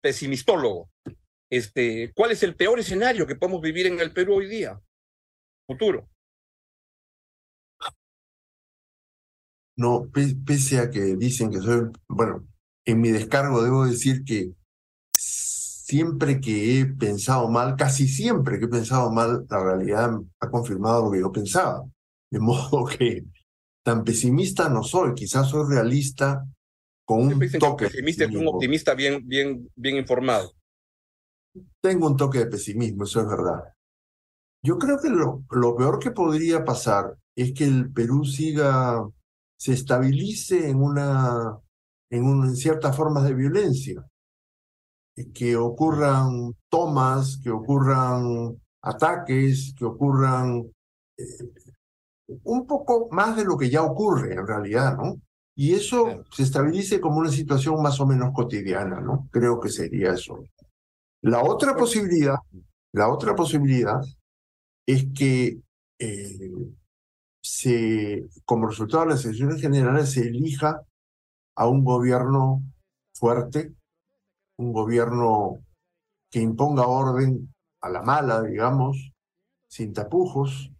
pesimistólogo. 0.00 0.89
Este, 1.50 2.12
¿Cuál 2.14 2.30
es 2.30 2.44
el 2.44 2.54
peor 2.54 2.78
escenario 2.78 3.26
que 3.26 3.34
podemos 3.34 3.60
vivir 3.60 3.86
en 3.86 3.98
el 3.98 4.12
Perú 4.12 4.36
hoy 4.36 4.46
día? 4.46 4.80
Futuro. 5.66 6.08
No, 9.76 10.08
pese 10.46 10.78
a 10.78 10.90
que 10.90 11.16
dicen 11.16 11.50
que 11.50 11.58
soy, 11.58 11.90
bueno, 12.08 12.46
en 12.84 13.00
mi 13.00 13.10
descargo 13.10 13.62
debo 13.62 13.86
decir 13.86 14.24
que 14.24 14.52
siempre 15.16 16.40
que 16.40 16.78
he 16.78 16.86
pensado 16.86 17.48
mal, 17.48 17.74
casi 17.76 18.06
siempre 18.06 18.58
que 18.58 18.66
he 18.66 18.68
pensado 18.68 19.10
mal, 19.10 19.46
la 19.50 19.64
realidad 19.64 20.10
ha 20.38 20.50
confirmado 20.50 21.06
lo 21.06 21.10
que 21.10 21.20
yo 21.20 21.32
pensaba. 21.32 21.84
De 22.30 22.38
modo 22.38 22.84
que 22.98 23.24
tan 23.82 24.04
pesimista 24.04 24.68
no 24.68 24.84
soy, 24.84 25.14
quizás 25.14 25.48
soy 25.48 25.68
realista 25.68 26.46
con 27.04 27.22
un 27.22 27.50
toque. 27.58 27.86
Pesimista 27.86 28.24
es 28.24 28.30
un 28.30 28.46
optimista 28.46 28.94
bien, 28.94 29.26
bien, 29.26 29.68
bien 29.74 29.96
informado. 29.96 30.52
Tengo 31.80 32.06
un 32.06 32.16
toque 32.16 32.38
de 32.38 32.46
pesimismo, 32.46 33.04
eso 33.04 33.20
es 33.20 33.26
verdad. 33.26 33.64
Yo 34.62 34.78
creo 34.78 34.98
que 35.00 35.08
lo, 35.08 35.44
lo 35.50 35.76
peor 35.76 35.98
que 35.98 36.10
podría 36.10 36.64
pasar 36.64 37.16
es 37.34 37.52
que 37.54 37.64
el 37.64 37.92
Perú 37.92 38.24
siga, 38.24 39.06
se 39.58 39.72
estabilice 39.72 40.68
en 40.68 40.82
una, 40.82 41.58
en, 42.10 42.24
una, 42.24 42.48
en 42.48 42.56
ciertas 42.56 42.96
formas 42.96 43.24
de 43.24 43.34
violencia 43.34 44.04
que 45.34 45.56
ocurran 45.56 46.54
tomas, 46.68 47.38
que 47.42 47.50
ocurran 47.50 48.56
ataques, 48.82 49.74
que 49.76 49.84
ocurran 49.84 50.70
eh, 51.18 51.24
un 52.44 52.66
poco 52.66 53.08
más 53.10 53.36
de 53.36 53.44
lo 53.44 53.56
que 53.56 53.70
ya 53.70 53.82
ocurre 53.82 54.34
en 54.34 54.46
realidad, 54.46 54.96
¿no? 54.96 55.20
Y 55.54 55.74
eso 55.74 56.24
se 56.30 56.44
estabilice 56.44 57.00
como 57.00 57.18
una 57.18 57.30
situación 57.30 57.82
más 57.82 58.00
o 58.00 58.06
menos 58.06 58.32
cotidiana, 58.32 59.00
¿no? 59.00 59.28
Creo 59.30 59.60
que 59.60 59.68
sería 59.68 60.12
eso. 60.14 60.38
La 61.22 61.42
otra 61.42 61.76
posibilidad, 61.76 62.38
la 62.92 63.08
otra 63.08 63.34
posibilidad 63.34 64.00
es 64.86 65.06
que 65.16 65.60
eh, 65.98 66.50
se, 67.42 68.28
como 68.44 68.68
resultado 68.68 69.04
de 69.04 69.10
las 69.10 69.24
elecciones 69.24 69.60
generales 69.60 70.12
se 70.12 70.22
elija 70.22 70.80
a 71.56 71.68
un 71.68 71.84
gobierno 71.84 72.62
fuerte, 73.14 73.74
un 74.56 74.72
gobierno 74.72 75.62
que 76.30 76.40
imponga 76.40 76.86
orden 76.86 77.54
a 77.82 77.90
la 77.90 78.02
mala, 78.02 78.42
digamos, 78.42 79.12
sin 79.68 79.92
tapujos, 79.92 80.70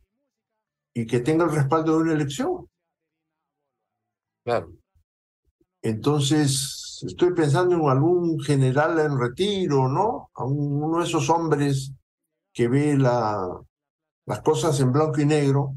y 0.94 1.06
que 1.06 1.20
tenga 1.20 1.44
el 1.44 1.52
respaldo 1.52 1.96
de 1.96 2.02
una 2.02 2.12
elección. 2.12 2.68
Claro. 4.44 4.72
Entonces, 5.82 6.79
estoy 7.02 7.34
pensando 7.34 7.74
en 7.76 7.88
algún 7.88 8.40
general 8.40 8.98
en 8.98 9.18
retiro, 9.18 9.88
¿no? 9.88 10.30
A 10.34 10.44
uno 10.44 10.98
de 10.98 11.04
esos 11.04 11.28
hombres 11.30 11.92
que 12.52 12.68
ve 12.68 12.96
la, 12.96 13.60
las 14.26 14.40
cosas 14.42 14.78
en 14.80 14.92
blanco 14.92 15.20
y 15.20 15.26
negro 15.26 15.74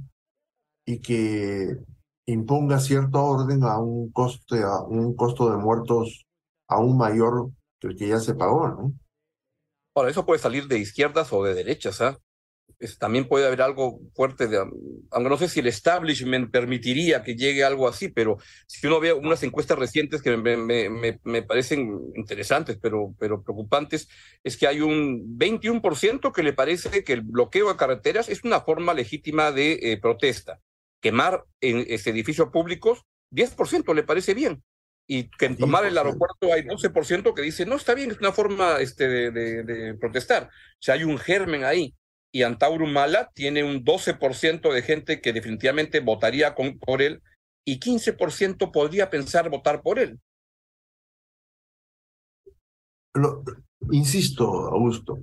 y 0.86 1.00
que 1.00 1.78
imponga 2.26 2.80
cierto 2.80 3.24
orden 3.24 3.64
a 3.64 3.80
un 3.80 4.12
coste, 4.12 4.64
a 4.64 4.82
un 4.82 5.16
costo 5.16 5.50
de 5.50 5.58
muertos 5.58 6.26
aún 6.68 6.98
mayor 6.98 7.52
el 7.82 7.98
que 7.98 8.08
ya 8.08 8.20
se 8.20 8.36
pagó, 8.36 8.68
¿no? 8.68 8.94
Ahora, 9.96 10.10
eso 10.10 10.26
puede 10.26 10.40
salir 10.40 10.68
de 10.68 10.80
izquierdas 10.80 11.32
o 11.34 11.44
de 11.44 11.54
derechas, 11.54 12.02
¿ah? 12.02 12.18
También 13.00 13.28
puede 13.28 13.48
haber 13.48 13.62
algo 13.62 14.02
fuerte, 14.14 14.48
de, 14.48 14.58
aunque 14.58 15.30
no 15.30 15.38
sé 15.38 15.48
si 15.48 15.60
el 15.62 15.68
establishment 15.68 16.52
permitiría 16.52 17.24
que 17.24 17.36
llegue 17.36 17.64
algo 17.64 17.88
así, 17.88 18.10
pero 18.10 18.38
si 18.68 18.86
uno 18.88 19.00
ve 19.00 19.14
unas 19.14 19.42
encuestas 19.44 19.80
recientes 19.80 20.22
que 20.22 20.36
me, 20.36 20.58
me, 20.58 21.20
me, 21.24 21.42
parecen 21.44 22.00
interesantes, 22.16 22.78
pero, 22.82 23.16
pero 23.18 23.42
preocupantes, 23.44 24.08
es 24.44 24.58
que 24.58 24.68
hay 24.68 24.82
un 24.82 25.38
21% 25.38 26.32
que 26.34 26.44
le 26.44 26.54
parece 26.54 27.04
que 27.04 27.14
el 27.14 27.22
bloqueo 27.22 27.70
de 27.70 27.78
carreteras 27.78 28.30
es 28.30 28.44
una 28.44 28.62
forma 28.62 28.94
legítima 28.94 29.52
de 29.52 29.80
eh, 29.82 29.98
protesta. 29.98 30.60
Quemar 31.02 31.44
en 31.62 31.86
este, 31.88 32.10
edificios 32.10 32.50
públicos, 32.50 33.04
10% 33.32 33.94
le 33.94 34.04
parece 34.04 34.34
bien. 34.34 34.64
Y 35.06 35.30
que 35.32 35.48
en 35.48 35.58
tomar 35.58 35.86
el 35.86 35.98
aeropuerto 35.98 36.54
hay 36.54 36.62
12% 36.62 37.34
que 37.34 37.42
dice, 37.42 37.66
no, 37.66 37.76
está 37.76 37.94
bien, 37.94 38.12
es 38.12 38.20
una 38.20 38.32
forma 38.32 38.80
este, 38.80 39.10
de, 39.10 39.32
de, 39.32 39.64
de 39.64 39.94
protestar. 39.96 40.44
O 40.44 40.78
sea, 40.80 40.96
hay 40.96 41.04
un 41.04 41.18
germen 41.18 41.66
ahí 41.66 41.94
y 42.34 42.42
Antauro 42.42 42.88
Mala 42.88 43.30
tiene 43.36 43.64
un 43.64 43.86
12% 43.86 44.74
de 44.74 44.82
gente 44.82 45.22
que 45.22 45.32
definitivamente 45.32 46.00
votaría 46.00 46.56
por 46.56 47.02
él 47.04 47.22
y 47.64 47.80
15% 47.80 48.72
podría 48.72 49.10
pensar 49.12 49.50
votar 49.52 49.84
por 49.84 50.00
él. 50.00 50.20
insisto, 53.92 54.46
Augusto, 54.46 55.20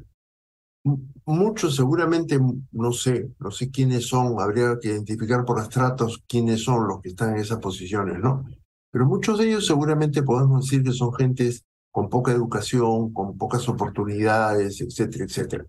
muchos 1.24 1.74
seguramente, 1.74 2.38
no 2.70 2.92
sé, 2.92 3.28
no 3.40 3.50
sé 3.50 3.72
quiénes 3.72 4.06
son, 4.06 4.40
habría 4.40 4.78
que 4.80 4.88
identificar 4.88 5.44
por 5.44 5.60
estratos 5.60 6.22
quiénes 6.28 6.62
son 6.62 6.86
los 6.86 7.02
que 7.02 7.08
están 7.08 7.34
en 7.34 7.40
esas 7.40 7.58
posiciones, 7.58 8.20
¿no? 8.20 8.44
Pero 8.92 9.06
muchos 9.06 9.38
de 9.38 9.48
ellos 9.48 9.66
seguramente 9.66 10.22
podemos 10.22 10.64
decir 10.64 10.84
que 10.84 10.92
son 10.92 11.12
gentes 11.14 11.64
con 11.90 12.08
poca 12.08 12.30
educación, 12.30 13.12
con 13.12 13.36
pocas 13.36 13.68
oportunidades, 13.68 14.80
etcétera, 14.80 15.24
etcétera. 15.24 15.66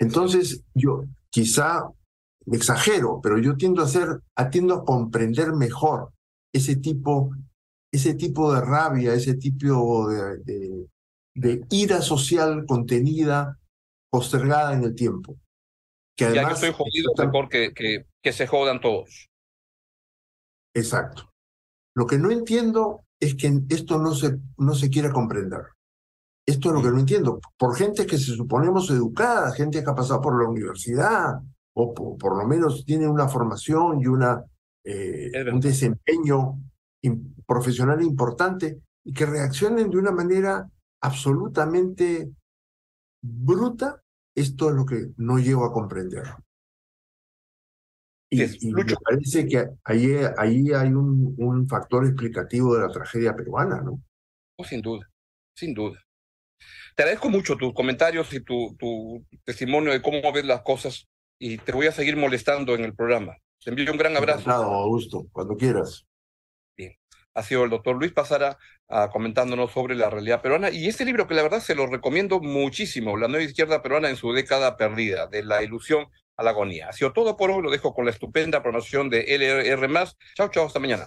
Entonces, 0.00 0.64
yo 0.74 1.04
quizá 1.30 1.84
exagero, 2.46 3.20
pero 3.22 3.38
yo 3.38 3.56
tiendo 3.56 3.82
a 3.82 3.84
hacer, 3.84 4.22
atiendo 4.34 4.74
a 4.74 4.84
comprender 4.84 5.52
mejor 5.52 6.12
ese 6.52 6.76
tipo, 6.76 7.30
ese 7.92 8.14
tipo 8.14 8.52
de 8.52 8.62
rabia, 8.62 9.14
ese 9.14 9.34
tipo 9.34 10.08
de, 10.08 10.88
de, 11.34 11.66
ira 11.70 12.00
social 12.00 12.64
contenida, 12.66 13.58
postergada 14.10 14.74
en 14.74 14.84
el 14.84 14.94
tiempo. 14.94 15.36
Que 16.16 16.24
además, 16.24 16.42
ya 16.42 16.48
que 16.48 16.54
estoy 16.54 16.72
jodido, 16.72 17.12
mejor 17.18 17.48
que, 17.48 17.72
que, 17.74 18.06
que 18.22 18.32
se 18.32 18.46
jodan 18.46 18.80
todos. 18.80 19.28
Exacto. 20.74 21.30
Lo 21.94 22.06
que 22.06 22.18
no 22.18 22.30
entiendo 22.30 23.04
es 23.20 23.34
que 23.34 23.52
esto 23.68 23.98
no 23.98 24.14
se, 24.14 24.38
no 24.56 24.74
se 24.74 24.88
quiera 24.88 25.12
comprender. 25.12 25.60
Esto 26.50 26.70
es 26.70 26.74
lo 26.74 26.82
que 26.82 26.90
no 26.90 26.98
entiendo. 26.98 27.40
Por 27.56 27.76
gente 27.76 28.04
que 28.04 28.18
se 28.18 28.34
suponemos 28.34 28.90
educada, 28.90 29.52
gente 29.52 29.84
que 29.84 29.90
ha 29.90 29.94
pasado 29.94 30.20
por 30.20 30.42
la 30.42 30.48
universidad, 30.48 31.40
o 31.74 31.94
por, 31.94 32.36
lo 32.36 32.44
menos 32.48 32.84
tiene 32.84 33.06
una 33.06 33.28
formación 33.28 34.00
y 34.00 34.08
una, 34.08 34.44
eh, 34.82 35.30
un 35.52 35.60
desempeño 35.60 36.58
profesional 37.46 38.02
importante, 38.02 38.80
y 39.04 39.12
que 39.12 39.26
reaccionen 39.26 39.90
de 39.90 39.98
una 39.98 40.10
manera 40.10 40.68
absolutamente 41.00 42.32
bruta, 43.22 44.02
esto 44.34 44.70
es 44.70 44.74
lo 44.74 44.84
que 44.84 45.12
no 45.18 45.38
llego 45.38 45.64
a 45.64 45.72
comprender. 45.72 46.34
Y, 48.28 48.72
me 48.72 48.84
parece 48.84 49.46
que 49.46 49.68
ahí, 49.84 50.14
ahí 50.36 50.72
hay 50.72 50.88
un, 50.88 51.36
un 51.38 51.68
factor 51.68 52.04
explicativo 52.06 52.74
de 52.74 52.80
la 52.80 52.92
tragedia 52.92 53.36
peruana, 53.36 53.80
¿no? 53.80 54.02
Oh, 54.58 54.64
sin 54.64 54.82
duda, 54.82 55.08
sin 55.54 55.74
duda. 55.74 55.96
Te 56.94 57.02
agradezco 57.02 57.28
mucho 57.28 57.56
tus 57.56 57.72
comentarios 57.74 58.32
y 58.32 58.40
tu, 58.40 58.76
tu 58.78 59.24
testimonio 59.44 59.92
de 59.92 60.02
cómo 60.02 60.32
ves 60.32 60.44
las 60.44 60.62
cosas 60.62 61.08
y 61.38 61.58
te 61.58 61.72
voy 61.72 61.86
a 61.86 61.92
seguir 61.92 62.16
molestando 62.16 62.74
en 62.74 62.84
el 62.84 62.94
programa. 62.94 63.36
Te 63.62 63.70
envío 63.70 63.90
un 63.90 63.98
gran 63.98 64.16
abrazo. 64.16 64.44
Claro, 64.44 64.72
Augusto, 64.72 65.26
cuando 65.32 65.56
quieras. 65.56 66.06
Bien. 66.76 66.96
Ha 67.34 67.42
sido 67.42 67.64
el 67.64 67.70
doctor 67.70 67.96
Luis 67.96 68.12
Pasara 68.12 68.58
uh, 68.88 69.08
comentándonos 69.10 69.70
sobre 69.72 69.94
la 69.94 70.10
realidad 70.10 70.42
peruana 70.42 70.70
y 70.70 70.88
este 70.88 71.04
libro 71.04 71.26
que 71.26 71.34
la 71.34 71.42
verdad 71.42 71.60
se 71.60 71.74
lo 71.74 71.86
recomiendo 71.86 72.40
muchísimo, 72.40 73.16
La 73.16 73.28
nueva 73.28 73.44
izquierda 73.44 73.82
peruana 73.82 74.10
en 74.10 74.16
su 74.16 74.32
década 74.32 74.76
perdida, 74.76 75.26
de 75.26 75.44
la 75.44 75.62
ilusión 75.62 76.06
a 76.36 76.42
la 76.42 76.50
agonía. 76.50 76.88
Ha 76.88 76.92
sido 76.92 77.12
todo 77.12 77.36
por 77.36 77.50
hoy, 77.50 77.62
lo 77.62 77.70
dejo 77.70 77.94
con 77.94 78.06
la 78.06 78.10
estupenda 78.10 78.62
promoción 78.62 79.10
de 79.10 79.34
LR+. 79.34 79.88
Chao, 80.34 80.48
chao, 80.48 80.66
hasta 80.66 80.80
mañana. 80.80 81.06